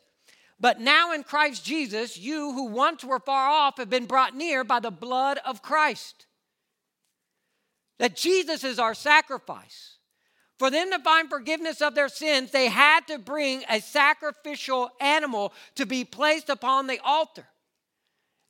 [0.62, 4.63] But now in Christ Jesus, you who once were far off have been brought near
[4.63, 6.25] by the blood of Christ.
[7.97, 9.98] That Jesus is our sacrifice.
[10.60, 15.54] For them to find forgiveness of their sins, they had to bring a sacrificial animal
[15.76, 17.48] to be placed upon the altar.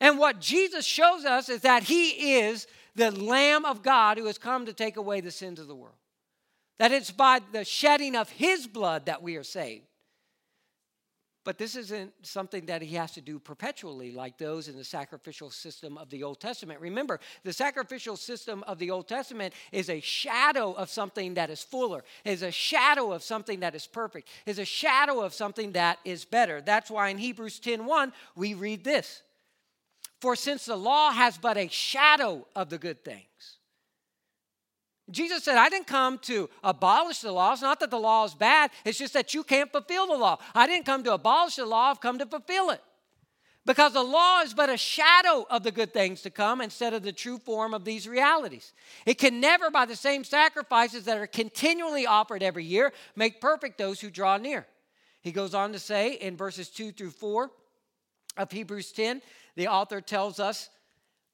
[0.01, 4.39] And what Jesus shows us is that he is the Lamb of God who has
[4.39, 5.95] come to take away the sins of the world.
[6.79, 9.85] That it's by the shedding of his blood that we are saved.
[11.45, 15.49] But this isn't something that he has to do perpetually like those in the sacrificial
[15.49, 16.81] system of the Old Testament.
[16.81, 21.63] Remember, the sacrificial system of the Old Testament is a shadow of something that is
[21.63, 25.99] fuller, is a shadow of something that is perfect, is a shadow of something that
[26.03, 26.61] is better.
[26.61, 29.21] That's why in Hebrews 10:1 we read this.
[30.19, 33.58] For since the law has but a shadow of the good things,
[35.11, 37.53] Jesus said, I didn't come to abolish the law.
[37.53, 40.37] It's not that the law is bad, it's just that you can't fulfill the law.
[40.53, 42.81] I didn't come to abolish the law, I've come to fulfill it.
[43.65, 47.03] Because the law is but a shadow of the good things to come instead of
[47.03, 48.73] the true form of these realities.
[49.05, 53.77] It can never, by the same sacrifices that are continually offered every year, make perfect
[53.77, 54.65] those who draw near.
[55.21, 57.51] He goes on to say in verses 2 through 4
[58.37, 59.21] of Hebrews 10,
[59.55, 60.69] the author tells us,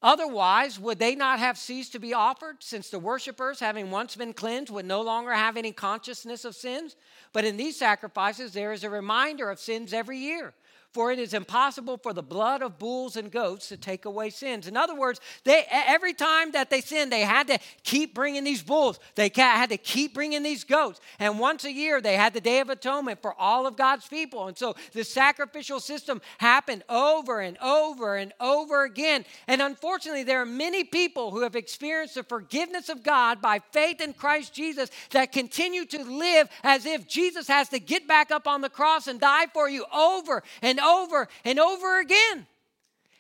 [0.06, 4.34] Otherwise, would they not have ceased to be offered, since the worshippers, having once been
[4.34, 6.96] cleansed, would no longer have any consciousness of sins?
[7.34, 10.54] But in these sacrifices, there is a reminder of sins every year.
[10.96, 14.66] For it is impossible for the blood of bulls and goats to take away sins.
[14.66, 18.64] In other words, they, every time that they sinned, they had to keep bringing these
[18.64, 18.98] bulls.
[19.16, 21.02] They had to keep bringing these goats.
[21.20, 24.48] And once a year, they had the Day of Atonement for all of God's people.
[24.48, 29.26] And so the sacrificial system happened over and over and over again.
[29.48, 34.00] And unfortunately, there are many people who have experienced the forgiveness of God by faith
[34.00, 38.48] in Christ Jesus that continue to live as if Jesus has to get back up
[38.48, 42.48] on the cross and die for you over and over and over again.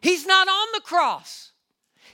[0.01, 1.51] He's not on the cross.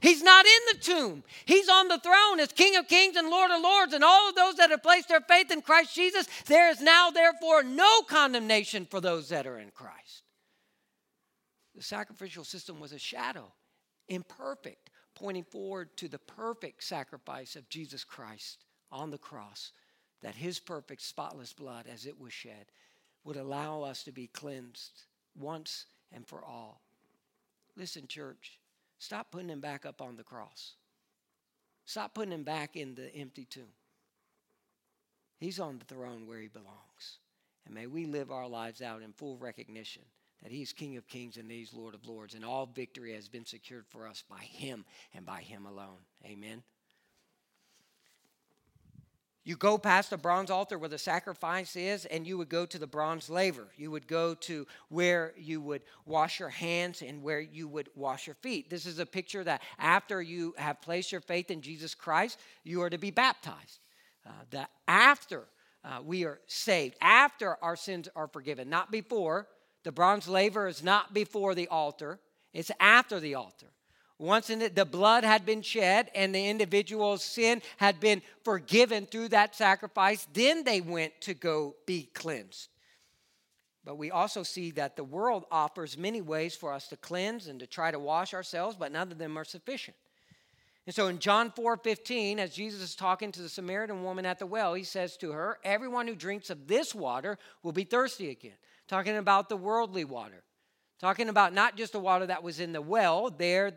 [0.01, 1.23] He's not in the tomb.
[1.45, 3.93] He's on the throne as King of Kings and Lord of Lords.
[3.93, 7.11] And all of those that have placed their faith in Christ Jesus, there is now,
[7.11, 10.23] therefore, no condemnation for those that are in Christ.
[11.75, 13.51] The sacrificial system was a shadow,
[14.07, 19.71] imperfect, pointing forward to the perfect sacrifice of Jesus Christ on the cross,
[20.21, 22.71] that his perfect, spotless blood, as it was shed,
[23.23, 25.03] would allow us to be cleansed
[25.39, 26.81] once and for all.
[27.75, 28.59] Listen, church,
[28.99, 30.73] stop putting him back up on the cross.
[31.85, 33.73] Stop putting him back in the empty tomb.
[35.39, 37.17] He's on the throne where he belongs.
[37.65, 40.03] And may we live our lives out in full recognition
[40.43, 42.35] that he's King of kings and he's Lord of lords.
[42.35, 45.99] And all victory has been secured for us by him and by him alone.
[46.25, 46.63] Amen.
[49.43, 52.77] You go past the bronze altar where the sacrifice is, and you would go to
[52.77, 53.67] the bronze laver.
[53.75, 58.27] You would go to where you would wash your hands and where you would wash
[58.27, 58.69] your feet.
[58.69, 62.83] This is a picture that after you have placed your faith in Jesus Christ, you
[62.83, 63.79] are to be baptized.
[64.23, 65.45] Uh, that after
[65.83, 69.47] uh, we are saved, after our sins are forgiven, not before.
[69.83, 72.19] The bronze laver is not before the altar,
[72.53, 73.71] it's after the altar.
[74.21, 79.07] Once in the, the blood had been shed and the individual's sin had been forgiven
[79.07, 82.69] through that sacrifice, then they went to go be cleansed.
[83.83, 87.59] But we also see that the world offers many ways for us to cleanse and
[87.61, 89.97] to try to wash ourselves, but none of them are sufficient.
[90.85, 94.37] And so in John 4 15, as Jesus is talking to the Samaritan woman at
[94.37, 98.29] the well, he says to her, Everyone who drinks of this water will be thirsty
[98.29, 98.57] again.
[98.87, 100.43] Talking about the worldly water.
[101.01, 103.73] Talking about not just the water that was in the well there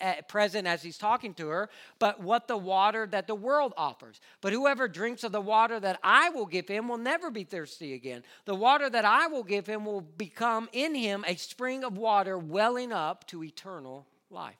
[0.00, 4.20] uh, present as he's talking to her, but what the water that the world offers.
[4.40, 7.92] But whoever drinks of the water that I will give him will never be thirsty
[7.92, 8.22] again.
[8.44, 12.38] The water that I will give him will become in him a spring of water
[12.38, 14.54] welling up to eternal life.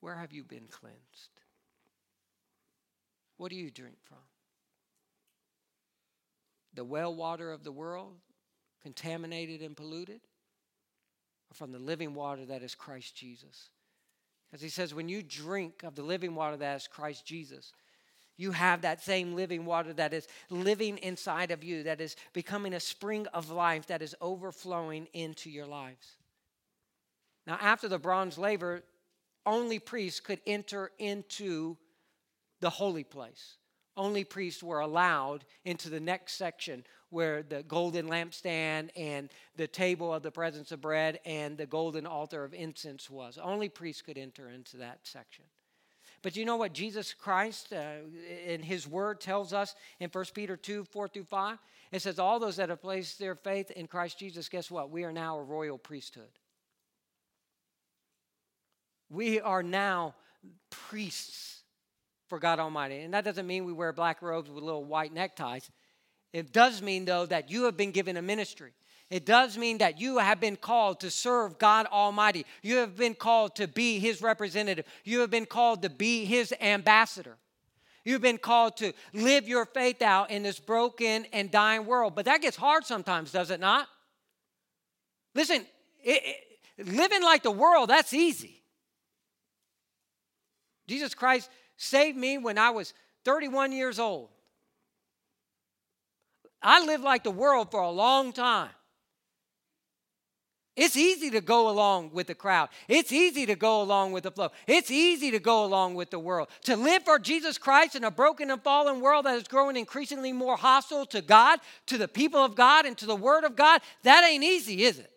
[0.00, 1.30] Where have you been cleansed?
[3.38, 4.18] What do you drink from?
[6.74, 8.18] The well water of the world?
[8.84, 10.20] Contaminated and polluted,
[11.50, 13.70] or from the living water that is Christ Jesus.
[14.46, 17.72] Because he says, when you drink of the living water that is Christ Jesus,
[18.36, 22.74] you have that same living water that is living inside of you, that is becoming
[22.74, 26.16] a spring of life that is overflowing into your lives.
[27.46, 28.82] Now, after the bronze laver,
[29.46, 31.76] only priests could enter into
[32.60, 33.56] the holy place.
[33.96, 40.12] Only priests were allowed into the next section where the golden lampstand and the table
[40.12, 43.38] of the presence of bread and the golden altar of incense was.
[43.38, 45.44] Only priests could enter into that section.
[46.22, 47.98] But you know what Jesus Christ uh,
[48.46, 51.58] in his word tells us in 1 Peter 2 4 through 5?
[51.92, 54.90] It says, All those that have placed their faith in Christ Jesus, guess what?
[54.90, 56.30] We are now a royal priesthood.
[59.10, 60.14] We are now
[60.70, 61.53] priests
[62.34, 62.98] for God Almighty.
[63.02, 65.70] And that doesn't mean we wear black robes with little white neckties.
[66.32, 68.72] It does mean, though, that you have been given a ministry.
[69.08, 72.44] It does mean that you have been called to serve God Almighty.
[72.60, 74.84] You have been called to be His representative.
[75.04, 77.36] You have been called to be His ambassador.
[78.04, 82.16] You've been called to live your faith out in this broken and dying world.
[82.16, 83.86] But that gets hard sometimes, does it not?
[85.36, 85.64] Listen,
[86.02, 86.20] it,
[86.78, 88.60] it, living like the world, that's easy.
[90.88, 92.94] Jesus Christ saved me when I was
[93.24, 94.28] 31 years old.
[96.62, 98.70] I lived like the world for a long time.
[100.76, 102.68] It's easy to go along with the crowd.
[102.88, 104.50] It's easy to go along with the flow.
[104.66, 106.48] It's easy to go along with the world.
[106.64, 110.32] To live for Jesus Christ in a broken and fallen world that is growing increasingly
[110.32, 113.82] more hostile to God, to the people of God, and to the Word of God,
[114.02, 115.13] that ain't easy, is it?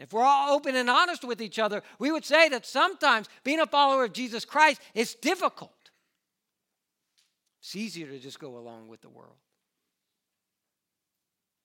[0.00, 3.60] If we're all open and honest with each other, we would say that sometimes being
[3.60, 5.90] a follower of Jesus Christ is difficult.
[7.60, 9.36] It's easier to just go along with the world.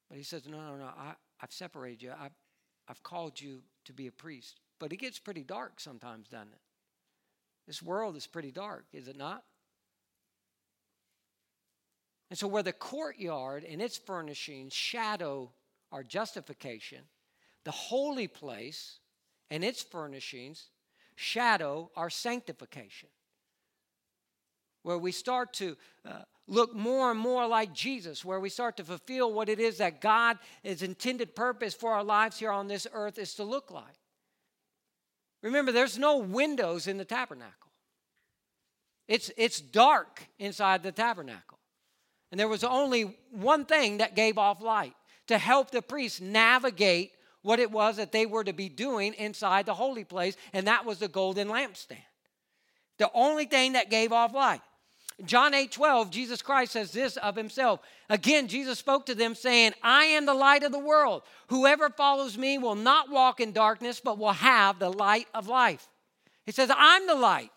[0.10, 2.12] But he says, No, no, no, I, I've separated you.
[2.12, 2.34] I've,
[2.90, 4.60] I've called you to be a priest.
[4.80, 6.60] But it gets pretty dark sometimes, doesn't it?
[7.68, 9.44] This world is pretty dark, is it not?
[12.30, 15.52] And so, where the courtyard and its furnishings shadow
[15.94, 17.00] our justification,
[17.66, 18.99] the holy place
[19.51, 20.70] and its furnishings
[21.16, 23.09] shadow our sanctification.
[24.84, 28.84] Where we start to uh, look more and more like Jesus, where we start to
[28.84, 32.86] fulfill what it is that God, His intended purpose for our lives here on this
[32.93, 33.97] earth is to look like.
[35.41, 37.72] Remember, there's no windows in the tabernacle.
[39.07, 41.59] It's, it's dark inside the tabernacle.
[42.32, 44.95] And there was only one thing that gave off light
[45.28, 47.11] to help the priests navigate
[47.46, 50.84] what it was that they were to be doing inside the holy place, and that
[50.84, 52.00] was the golden lampstand.
[52.98, 54.62] The only thing that gave off light.
[55.24, 57.82] John 8 12, Jesus Christ says this of himself.
[58.10, 61.22] Again, Jesus spoke to them, saying, I am the light of the world.
[61.50, 65.88] Whoever follows me will not walk in darkness, but will have the light of life.
[66.48, 67.52] He says, I'm the light.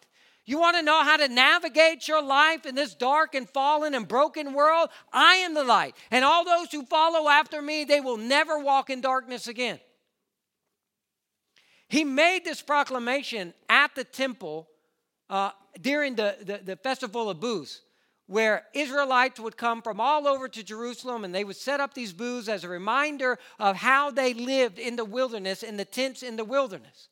[0.48, 4.08] You want to know how to navigate your life in this dark and fallen and
[4.08, 4.88] broken world?
[5.12, 5.94] I am the light.
[6.10, 9.78] And all those who follow after me, they will never walk in darkness again.
[11.90, 14.70] He made this proclamation at the temple
[15.28, 15.50] uh,
[15.82, 17.82] during the, the, the festival of booths,
[18.26, 22.14] where Israelites would come from all over to Jerusalem and they would set up these
[22.14, 26.36] booths as a reminder of how they lived in the wilderness, in the tents in
[26.36, 27.08] the wilderness.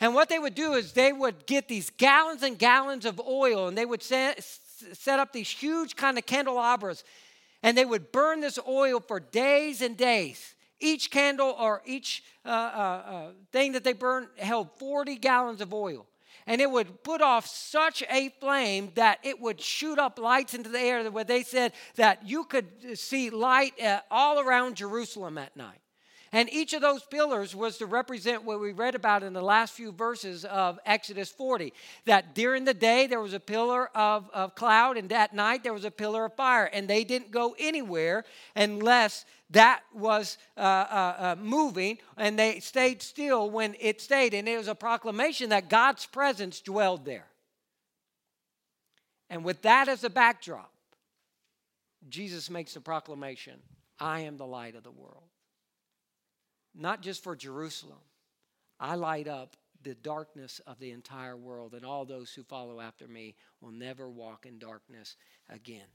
[0.00, 3.66] And what they would do is they would get these gallons and gallons of oil
[3.66, 7.02] and they would set, set up these huge kind of candelabras
[7.62, 10.54] and they would burn this oil for days and days.
[10.80, 15.74] Each candle or each uh, uh, uh, thing that they burned held 40 gallons of
[15.74, 16.06] oil
[16.48, 20.70] and it would put off such a flame that it would shoot up lights into
[20.70, 25.54] the air where they said that you could see light uh, all around Jerusalem at
[25.56, 25.80] night.
[26.32, 29.72] And each of those pillars was to represent what we read about in the last
[29.72, 31.72] few verses of Exodus 40
[32.04, 35.72] that during the day there was a pillar of, of cloud, and at night there
[35.72, 36.66] was a pillar of fire.
[36.66, 38.24] And they didn't go anywhere
[38.54, 44.34] unless that was uh, uh, uh, moving, and they stayed still when it stayed.
[44.34, 47.26] And it was a proclamation that God's presence dwelled there.
[49.30, 50.70] And with that as a backdrop,
[52.08, 53.54] Jesus makes the proclamation
[53.98, 55.24] I am the light of the world
[56.78, 57.98] not just for Jerusalem.
[58.80, 63.06] I light up the darkness of the entire world, and all those who follow after
[63.06, 65.16] me will never walk in darkness
[65.48, 65.86] again.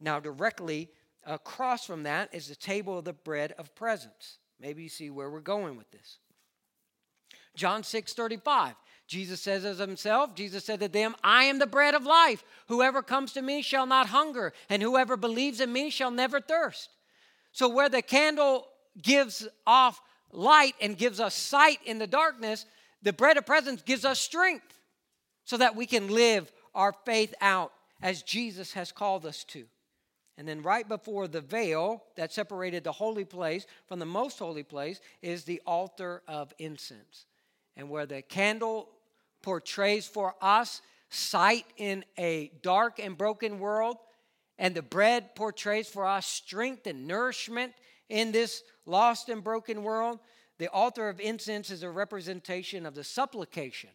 [0.00, 0.88] Now, directly
[1.26, 4.38] across from that is the table of the bread of presence.
[4.60, 6.18] Maybe you see where we're going with this.
[7.56, 8.74] John 6 35.
[9.06, 12.44] Jesus says of himself, Jesus said to them, I am the bread of life.
[12.66, 16.90] Whoever comes to me shall not hunger, and whoever believes in me shall never thirst.
[17.52, 18.68] So, where the candle
[19.02, 20.00] gives off
[20.32, 22.66] light and gives us sight in the darkness,
[23.02, 24.80] the bread of presence gives us strength
[25.44, 27.72] so that we can live our faith out
[28.02, 29.64] as Jesus has called us to.
[30.36, 34.62] And then, right before the veil that separated the holy place from the most holy
[34.62, 37.26] place, is the altar of incense.
[37.76, 38.88] And where the candle
[39.42, 40.80] portrays for us
[41.10, 43.96] sight in a dark and broken world,
[44.58, 47.72] and the bread portrays for us strength and nourishment
[48.08, 50.18] in this lost and broken world,
[50.58, 53.90] the altar of incense is a representation of the supplication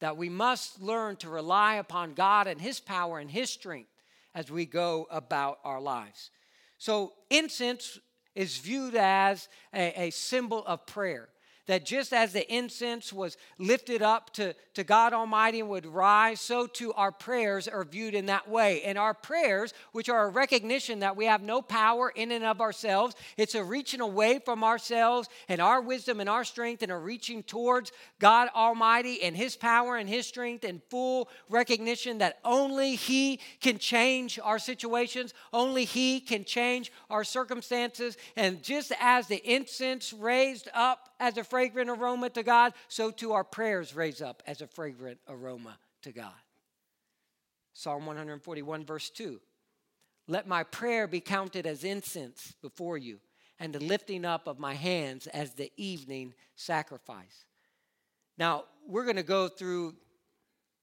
[0.00, 3.90] that we must learn to rely upon God and His power and His strength
[4.34, 6.30] as we go about our lives.
[6.78, 7.98] So, incense
[8.34, 11.28] is viewed as a, a symbol of prayer
[11.66, 16.40] that just as the incense was lifted up to, to God Almighty and would rise,
[16.40, 18.82] so too our prayers are viewed in that way.
[18.82, 22.60] And our prayers, which are a recognition that we have no power in and of
[22.60, 26.96] ourselves, it's a reaching away from ourselves and our wisdom and our strength and a
[26.96, 32.94] reaching towards God Almighty and His power and His strength and full recognition that only
[32.94, 38.16] He can change our situations, only He can change our circumstances.
[38.36, 43.32] And just as the incense raised up as a fragrant aroma to God, so too
[43.32, 46.32] our prayers raise up as a fragrant aroma to God.
[47.72, 49.40] Psalm 141, verse 2.
[50.28, 53.20] Let my prayer be counted as incense before you,
[53.58, 57.44] and the lifting up of my hands as the evening sacrifice.
[58.38, 59.94] Now, we're going to go through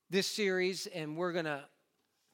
[0.09, 1.63] this series and we're going to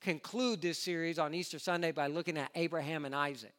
[0.01, 3.53] conclude this series on Easter Sunday by looking at Abraham and Isaac.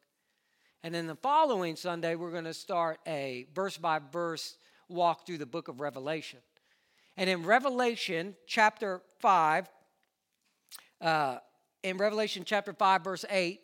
[0.82, 4.56] And then the following Sunday, we're going to start a verse by verse
[4.88, 6.38] walk through the book of Revelation.
[7.18, 9.68] And in Revelation chapter 5,
[11.02, 11.38] uh,
[11.82, 13.60] in Revelation chapter 5, verse 8,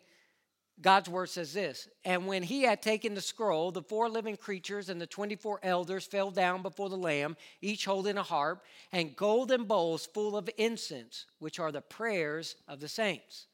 [0.79, 4.89] God's word says this And when he had taken the scroll, the four living creatures
[4.89, 9.63] and the 24 elders fell down before the Lamb, each holding a harp, and golden
[9.63, 13.47] bowls full of incense, which are the prayers of the saints.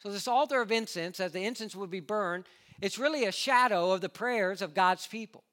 [0.00, 2.46] So, this altar of incense, as the incense would be burned,
[2.80, 5.44] it's really a shadow of the prayers of God's people.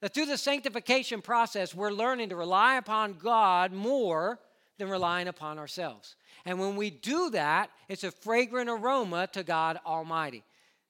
[0.00, 4.38] That through the sanctification process, we're learning to rely upon God more
[4.78, 6.16] than relying upon ourselves.
[6.44, 10.44] And when we do that, it's a fragrant aroma to God Almighty.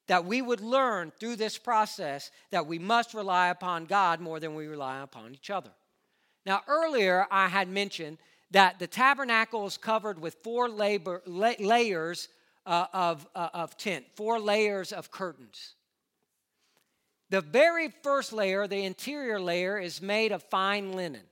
[0.09, 4.55] That we would learn through this process that we must rely upon God more than
[4.55, 5.71] we rely upon each other.
[6.45, 8.19] Now, earlier I had mentioned
[8.53, 12.29] that the tabernacle is covered with four labor, la- layers
[12.67, 15.75] uh, of, uh, of tent, four layers of curtains.
[17.31, 21.23] The very first layer, the interior layer, is made of fine linen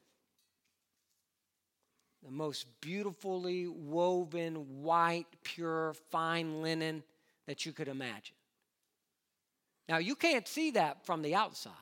[2.24, 7.03] the most beautifully woven, white, pure, fine linen
[7.47, 8.35] that you could imagine.
[9.89, 11.72] Now, you can't see that from the outside.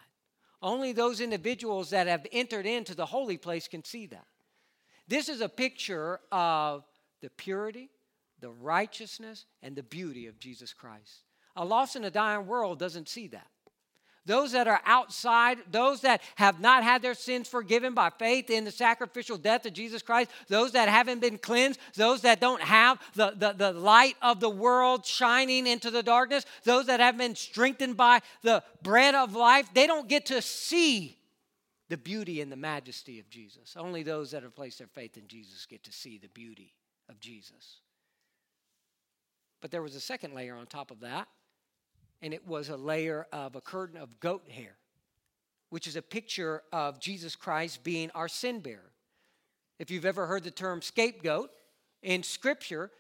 [0.61, 4.27] Only those individuals that have entered into the holy place can see that.
[5.07, 6.85] This is a picture of
[7.21, 7.89] the purity,
[8.43, 11.25] the righteousness, and the beauty of Jesus Christ.
[11.57, 13.47] A lost and a dying world doesn't see that.
[14.25, 18.65] Those that are outside, those that have not had their sins forgiven by faith in
[18.65, 23.01] the sacrificial death of Jesus Christ, those that haven't been cleansed, those that don't have
[23.15, 27.35] the, the, the light of the world shining into the darkness, those that have been
[27.35, 31.19] strengthened by the bread of life, they don't get to see
[31.89, 33.77] the beauty and the majesty of Jesus.
[33.77, 36.75] Only those that have placed their faith in Jesus get to see the beauty
[37.09, 37.81] of Jesus.
[39.63, 41.27] But there was a second layer on top of that
[42.23, 44.77] and it was a layer of a curtain of goat hair,
[45.71, 48.93] which is a picture of Jesus Christ being our sin bearer.
[49.79, 51.51] If you've ever heard the term scapegoat,
[52.03, 52.91] in Scripture,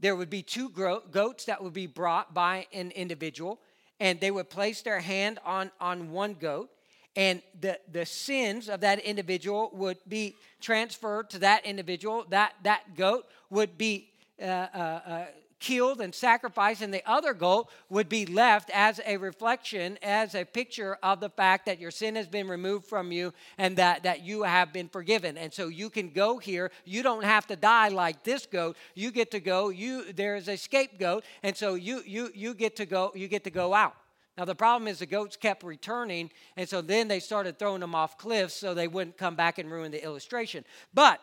[0.00, 3.58] there would be two goats that would be brought by an individual,
[3.98, 6.70] and they would place their hand on, on one goat,
[7.16, 12.24] and the, the sins of that individual would be transferred to that individual.
[12.28, 14.10] That, that goat would be
[14.40, 15.26] uh, uh, uh,
[15.60, 20.44] killed and sacrificed, and the other goat would be left as a reflection, as a
[20.44, 24.24] picture of the fact that your sin has been removed from you and that, that
[24.24, 25.36] you have been forgiven.
[25.36, 26.72] And so you can go here.
[26.84, 28.76] You don't have to die like this goat.
[28.94, 29.68] You get to go.
[29.68, 33.12] You there is a scapegoat, and so you you you get to go.
[33.14, 33.94] You get to go out.
[34.38, 37.94] Now, the problem is the goats kept returning, and so then they started throwing them
[37.94, 40.64] off cliffs so they wouldn't come back and ruin the illustration.
[40.94, 41.20] But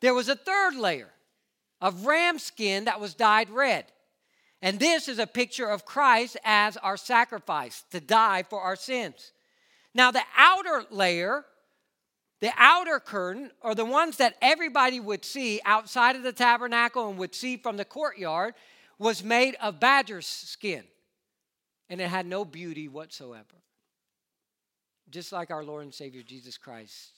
[0.00, 1.10] there was a third layer
[1.80, 3.86] of ram skin that was dyed red.
[4.62, 9.32] And this is a picture of Christ as our sacrifice to die for our sins.
[9.94, 11.44] Now, the outer layer,
[12.40, 17.18] the outer curtain, are the ones that everybody would see outside of the tabernacle and
[17.18, 18.54] would see from the courtyard,
[18.98, 20.84] was made of badger's skin.
[21.88, 23.44] And it had no beauty whatsoever.
[25.08, 27.12] Just like our Lord and Savior Jesus Christ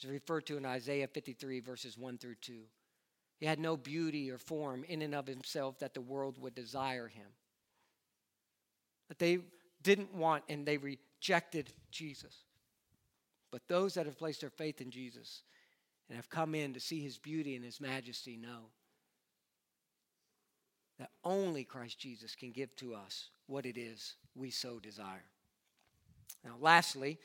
[0.00, 2.60] is referred to in Isaiah 53, verses 1 through 2.
[3.40, 7.08] He had no beauty or form in and of himself that the world would desire
[7.08, 7.26] him.
[9.08, 9.38] That they
[9.82, 12.36] didn't want and they rejected Jesus.
[13.50, 15.42] But those that have placed their faith in Jesus
[16.08, 18.68] and have come in to see his beauty and his majesty know
[20.98, 25.24] that only Christ Jesus can give to us what it is we so desire.
[26.44, 27.18] Now, lastly,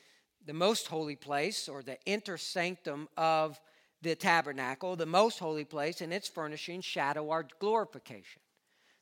[0.46, 3.60] the most holy place or the inner sanctum of
[4.02, 8.40] the tabernacle, the most holy place, and its furnishings shadow our glorification.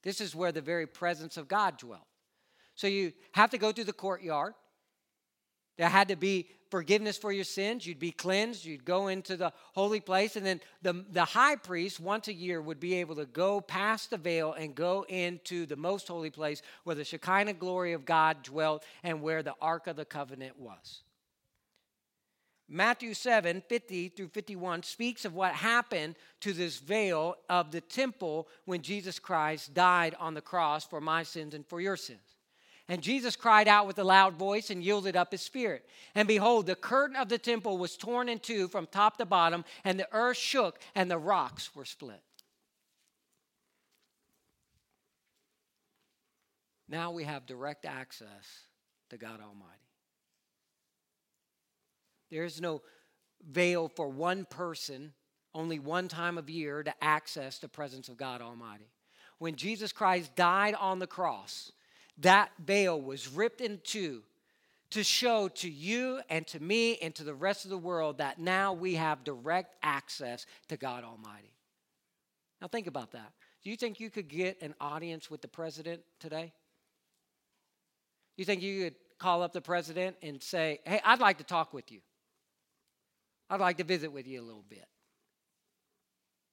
[0.03, 2.07] This is where the very presence of God dwelt.
[2.75, 4.55] So you have to go through the courtyard.
[5.79, 7.87] There had to be forgiveness for your sins.
[7.87, 8.65] You'd be cleansed.
[8.65, 10.35] You'd go into the holy place.
[10.37, 14.11] And then the, the high priest, once a year, would be able to go past
[14.11, 18.43] the veil and go into the most holy place where the Shekinah glory of God
[18.43, 21.04] dwelt and where the Ark of the Covenant was.
[22.69, 28.49] Matthew 7 50 through 51 speaks of what happened to this veil of the temple
[28.65, 32.21] when Jesus Christ died on the cross for my sins and for your sins.
[32.89, 35.87] And Jesus cried out with a loud voice and yielded up his spirit.
[36.15, 39.65] And behold, the curtain of the temple was torn in two from top to bottom,
[39.85, 42.23] and the earth shook, and the rocks were split.
[46.89, 48.67] Now we have direct access
[49.09, 49.84] to God Almighty.
[52.31, 52.83] There is no
[53.51, 55.13] veil for one person,
[55.55, 58.91] only one time of year, to access the presence of God Almighty.
[59.39, 61.73] When Jesus Christ died on the cross,
[62.19, 64.23] that veil was ripped in two
[64.91, 68.39] to show to you and to me and to the rest of the world that
[68.39, 71.53] now we have direct access to God Almighty.
[72.61, 73.33] Now, think about that.
[73.63, 76.53] Do you think you could get an audience with the president today?
[78.37, 81.73] You think you could call up the president and say, Hey, I'd like to talk
[81.73, 82.01] with you?
[83.51, 84.87] I'd like to visit with you a little bit.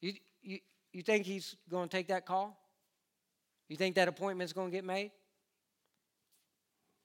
[0.01, 0.59] You, you,
[0.91, 2.57] you think he's going to take that call?
[3.69, 5.11] You think that appointment's going to get made?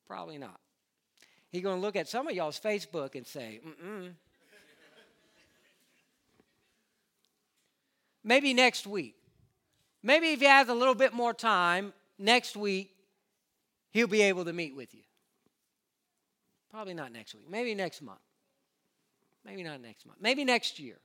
[0.07, 0.59] Probably not.
[1.51, 4.12] He's going to look at some of y'all's Facebook and say, mm
[8.24, 9.14] Maybe next week.
[10.03, 12.91] Maybe if he has a little bit more time, next week,
[13.93, 15.03] he'll be able to meet with you.
[16.72, 17.49] Probably not next week.
[17.49, 18.18] Maybe next month.
[19.47, 20.18] Maybe not next month.
[20.20, 20.99] Maybe next year.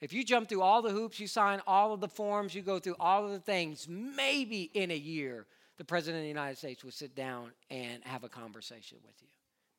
[0.00, 2.78] If you jump through all the hoops, you sign all of the forms, you go
[2.78, 5.46] through all of the things, maybe in a year,
[5.78, 9.28] the President of the United States will sit down and have a conversation with you.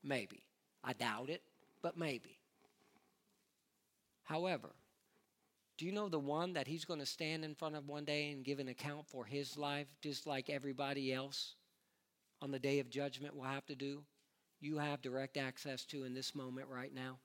[0.04, 0.44] Maybe.
[0.84, 1.42] I doubt it,
[1.82, 2.38] but maybe.
[4.24, 4.70] However,
[5.78, 8.32] do you know the one that he's going to stand in front of one day
[8.32, 11.56] and give an account for his life, just like everybody else
[12.42, 14.04] on the day of judgment will have to do?
[14.60, 17.20] You have direct access to in this moment right now.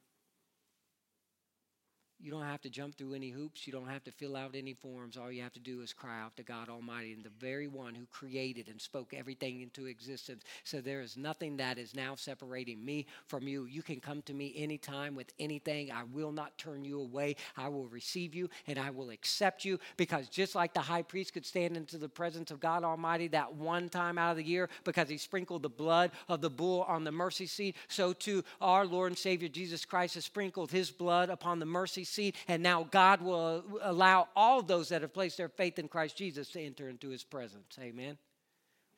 [2.22, 3.66] You don't have to jump through any hoops.
[3.66, 5.16] You don't have to fill out any forms.
[5.16, 7.96] All you have to do is cry out to God Almighty and the very one
[7.96, 10.44] who created and spoke everything into existence.
[10.62, 13.64] So there is nothing that is now separating me from you.
[13.64, 15.90] You can come to me anytime with anything.
[15.90, 17.34] I will not turn you away.
[17.56, 21.34] I will receive you and I will accept you because just like the high priest
[21.34, 24.68] could stand into the presence of God Almighty that one time out of the year
[24.84, 28.86] because he sprinkled the blood of the bull on the mercy seat, so too our
[28.86, 32.04] Lord and Savior Jesus Christ has sprinkled his blood upon the mercy
[32.48, 36.48] and now God will allow all those that have placed their faith in Christ Jesus
[36.50, 37.76] to enter into his presence.
[37.80, 38.18] Amen.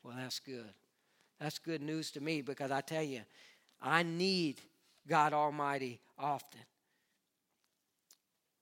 [0.03, 0.73] Well, that's good.
[1.39, 3.21] That's good news to me because I tell you,
[3.81, 4.61] I need
[5.07, 6.61] God Almighty often.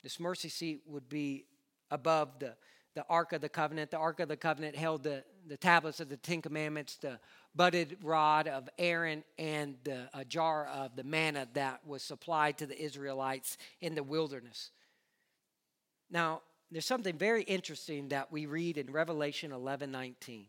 [0.02, 1.46] This mercy seat would be
[1.92, 2.56] above the,
[2.94, 3.92] the Ark of the Covenant.
[3.92, 7.20] The Ark of the Covenant held the, the tablets of the Ten Commandments, the
[7.56, 12.66] budded rod of Aaron and the, a jar of the manna that was supplied to
[12.66, 14.72] the Israelites in the wilderness.
[16.10, 16.42] Now,
[16.72, 20.48] there's something very interesting that we read in Revelation 11 19.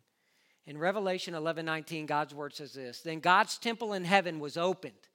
[0.66, 5.09] In Revelation 11 19, God's word says this Then God's temple in heaven was opened,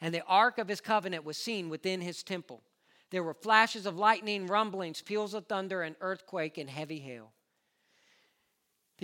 [0.00, 2.62] and the ark of his covenant was seen within his temple.
[3.10, 7.32] There were flashes of lightning, rumblings, peals of thunder, and earthquake and heavy hail.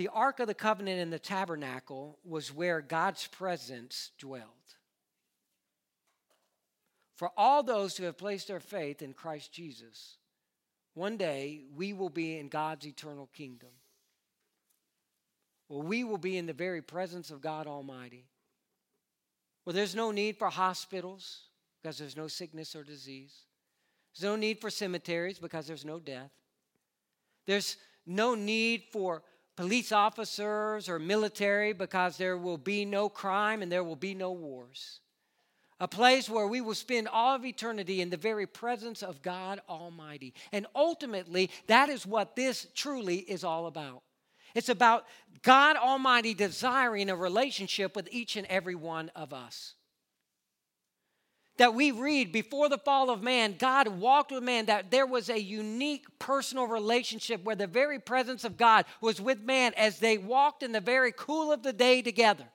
[0.01, 4.47] The Ark of the Covenant in the tabernacle was where God's presence dwelled.
[7.17, 10.17] For all those who have placed their faith in Christ Jesus,
[10.95, 13.69] one day we will be in God's eternal kingdom.
[15.69, 18.25] Well, we will be in the very presence of God Almighty.
[19.65, 21.41] Well, there's no need for hospitals
[21.79, 23.35] because there's no sickness or disease.
[24.15, 26.31] There's no need for cemeteries because there's no death.
[27.45, 27.77] There's
[28.07, 29.21] no need for
[29.55, 34.31] police officers or military because there will be no crime and there will be no
[34.31, 34.99] wars.
[35.79, 39.59] A place where we will spend all of eternity in the very presence of God
[39.67, 40.33] Almighty.
[40.51, 44.03] And ultimately, that is what this truly is all about.
[44.53, 45.05] It's about
[45.41, 49.75] God Almighty desiring a relationship with each and every one of us
[51.61, 55.29] that we read before the fall of man, God walked with man, that there was
[55.29, 60.17] a unique personal relationship where the very presence of God was with man as they
[60.17, 62.45] walked in the very cool of the day together.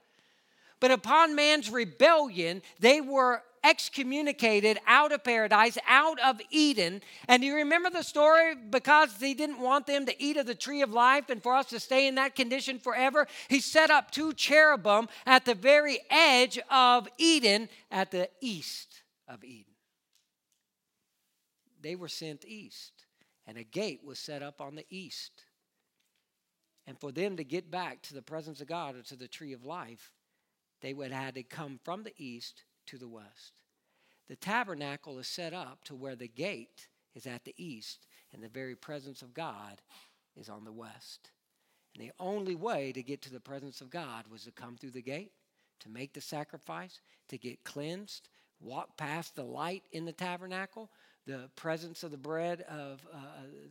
[0.81, 7.01] But upon man's rebellion, they were excommunicated out of paradise, out of Eden.
[7.29, 8.57] And you remember the story?
[8.57, 11.67] Because he didn't want them to eat of the tree of life and for us
[11.67, 16.59] to stay in that condition forever, he set up two cherubim at the very edge
[16.73, 18.95] of Eden at the east
[19.29, 19.74] of Eden.
[21.81, 23.07] They were sent east,
[23.47, 25.45] and a gate was set up on the east.
[26.87, 29.53] And for them to get back to the presence of God or to the tree
[29.53, 30.12] of life,
[30.81, 33.61] they would have had to come from the east to the west.
[34.29, 38.49] The tabernacle is set up to where the gate is at the east, and the
[38.49, 39.81] very presence of God
[40.37, 41.31] is on the west.
[41.95, 44.91] And the only way to get to the presence of God was to come through
[44.91, 45.33] the gate,
[45.81, 48.29] to make the sacrifice, to get cleansed,
[48.61, 50.91] walk past the light in the tabernacle,
[51.27, 53.20] the presence of the bread of uh, uh,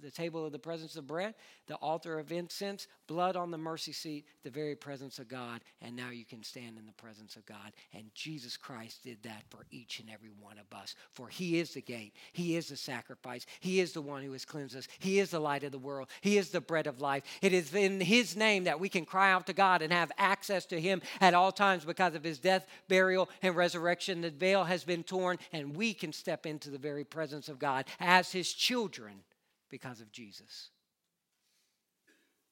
[0.04, 1.34] the table of the presence of bread,
[1.68, 5.96] the altar of incense, blood on the mercy seat, the very presence of God, and
[5.96, 7.72] now you can stand in the presence of God.
[7.94, 10.96] And Jesus Christ did that for each and every one of us.
[11.14, 14.44] For He is the gate, He is the sacrifice, He is the one who has
[14.44, 17.24] cleansed us, He is the light of the world, He is the bread of life.
[17.42, 20.66] It is in His name that we can cry out to God and have access
[20.68, 24.22] to Him at all times because of His death, burial, and resurrection.
[24.22, 27.60] The veil has been torn, and we can step into the very presence presence of
[27.60, 29.24] God as his children
[29.70, 30.70] because of Jesus.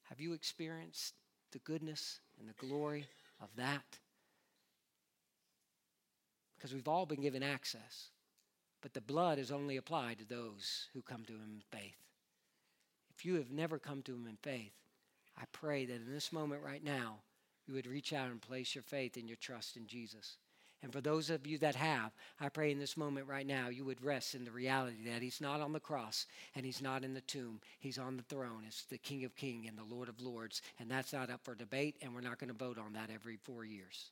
[0.09, 1.15] Have you experienced
[1.51, 3.07] the goodness and the glory
[3.41, 3.99] of that?
[6.57, 8.09] Because we've all been given access,
[8.81, 11.97] but the blood is only applied to those who come to him in faith.
[13.15, 14.73] If you have never come to him in faith,
[15.37, 17.17] I pray that in this moment right now,
[17.65, 20.37] you would reach out and place your faith and your trust in Jesus.
[20.83, 23.85] And for those of you that have, I pray in this moment right now you
[23.85, 27.13] would rest in the reality that He's not on the cross and He's not in
[27.13, 27.61] the tomb.
[27.79, 28.63] He's on the throne.
[28.67, 30.61] It's the King of Kings and the Lord of Lords.
[30.79, 33.37] And that's not up for debate, and we're not going to vote on that every
[33.37, 34.11] four years.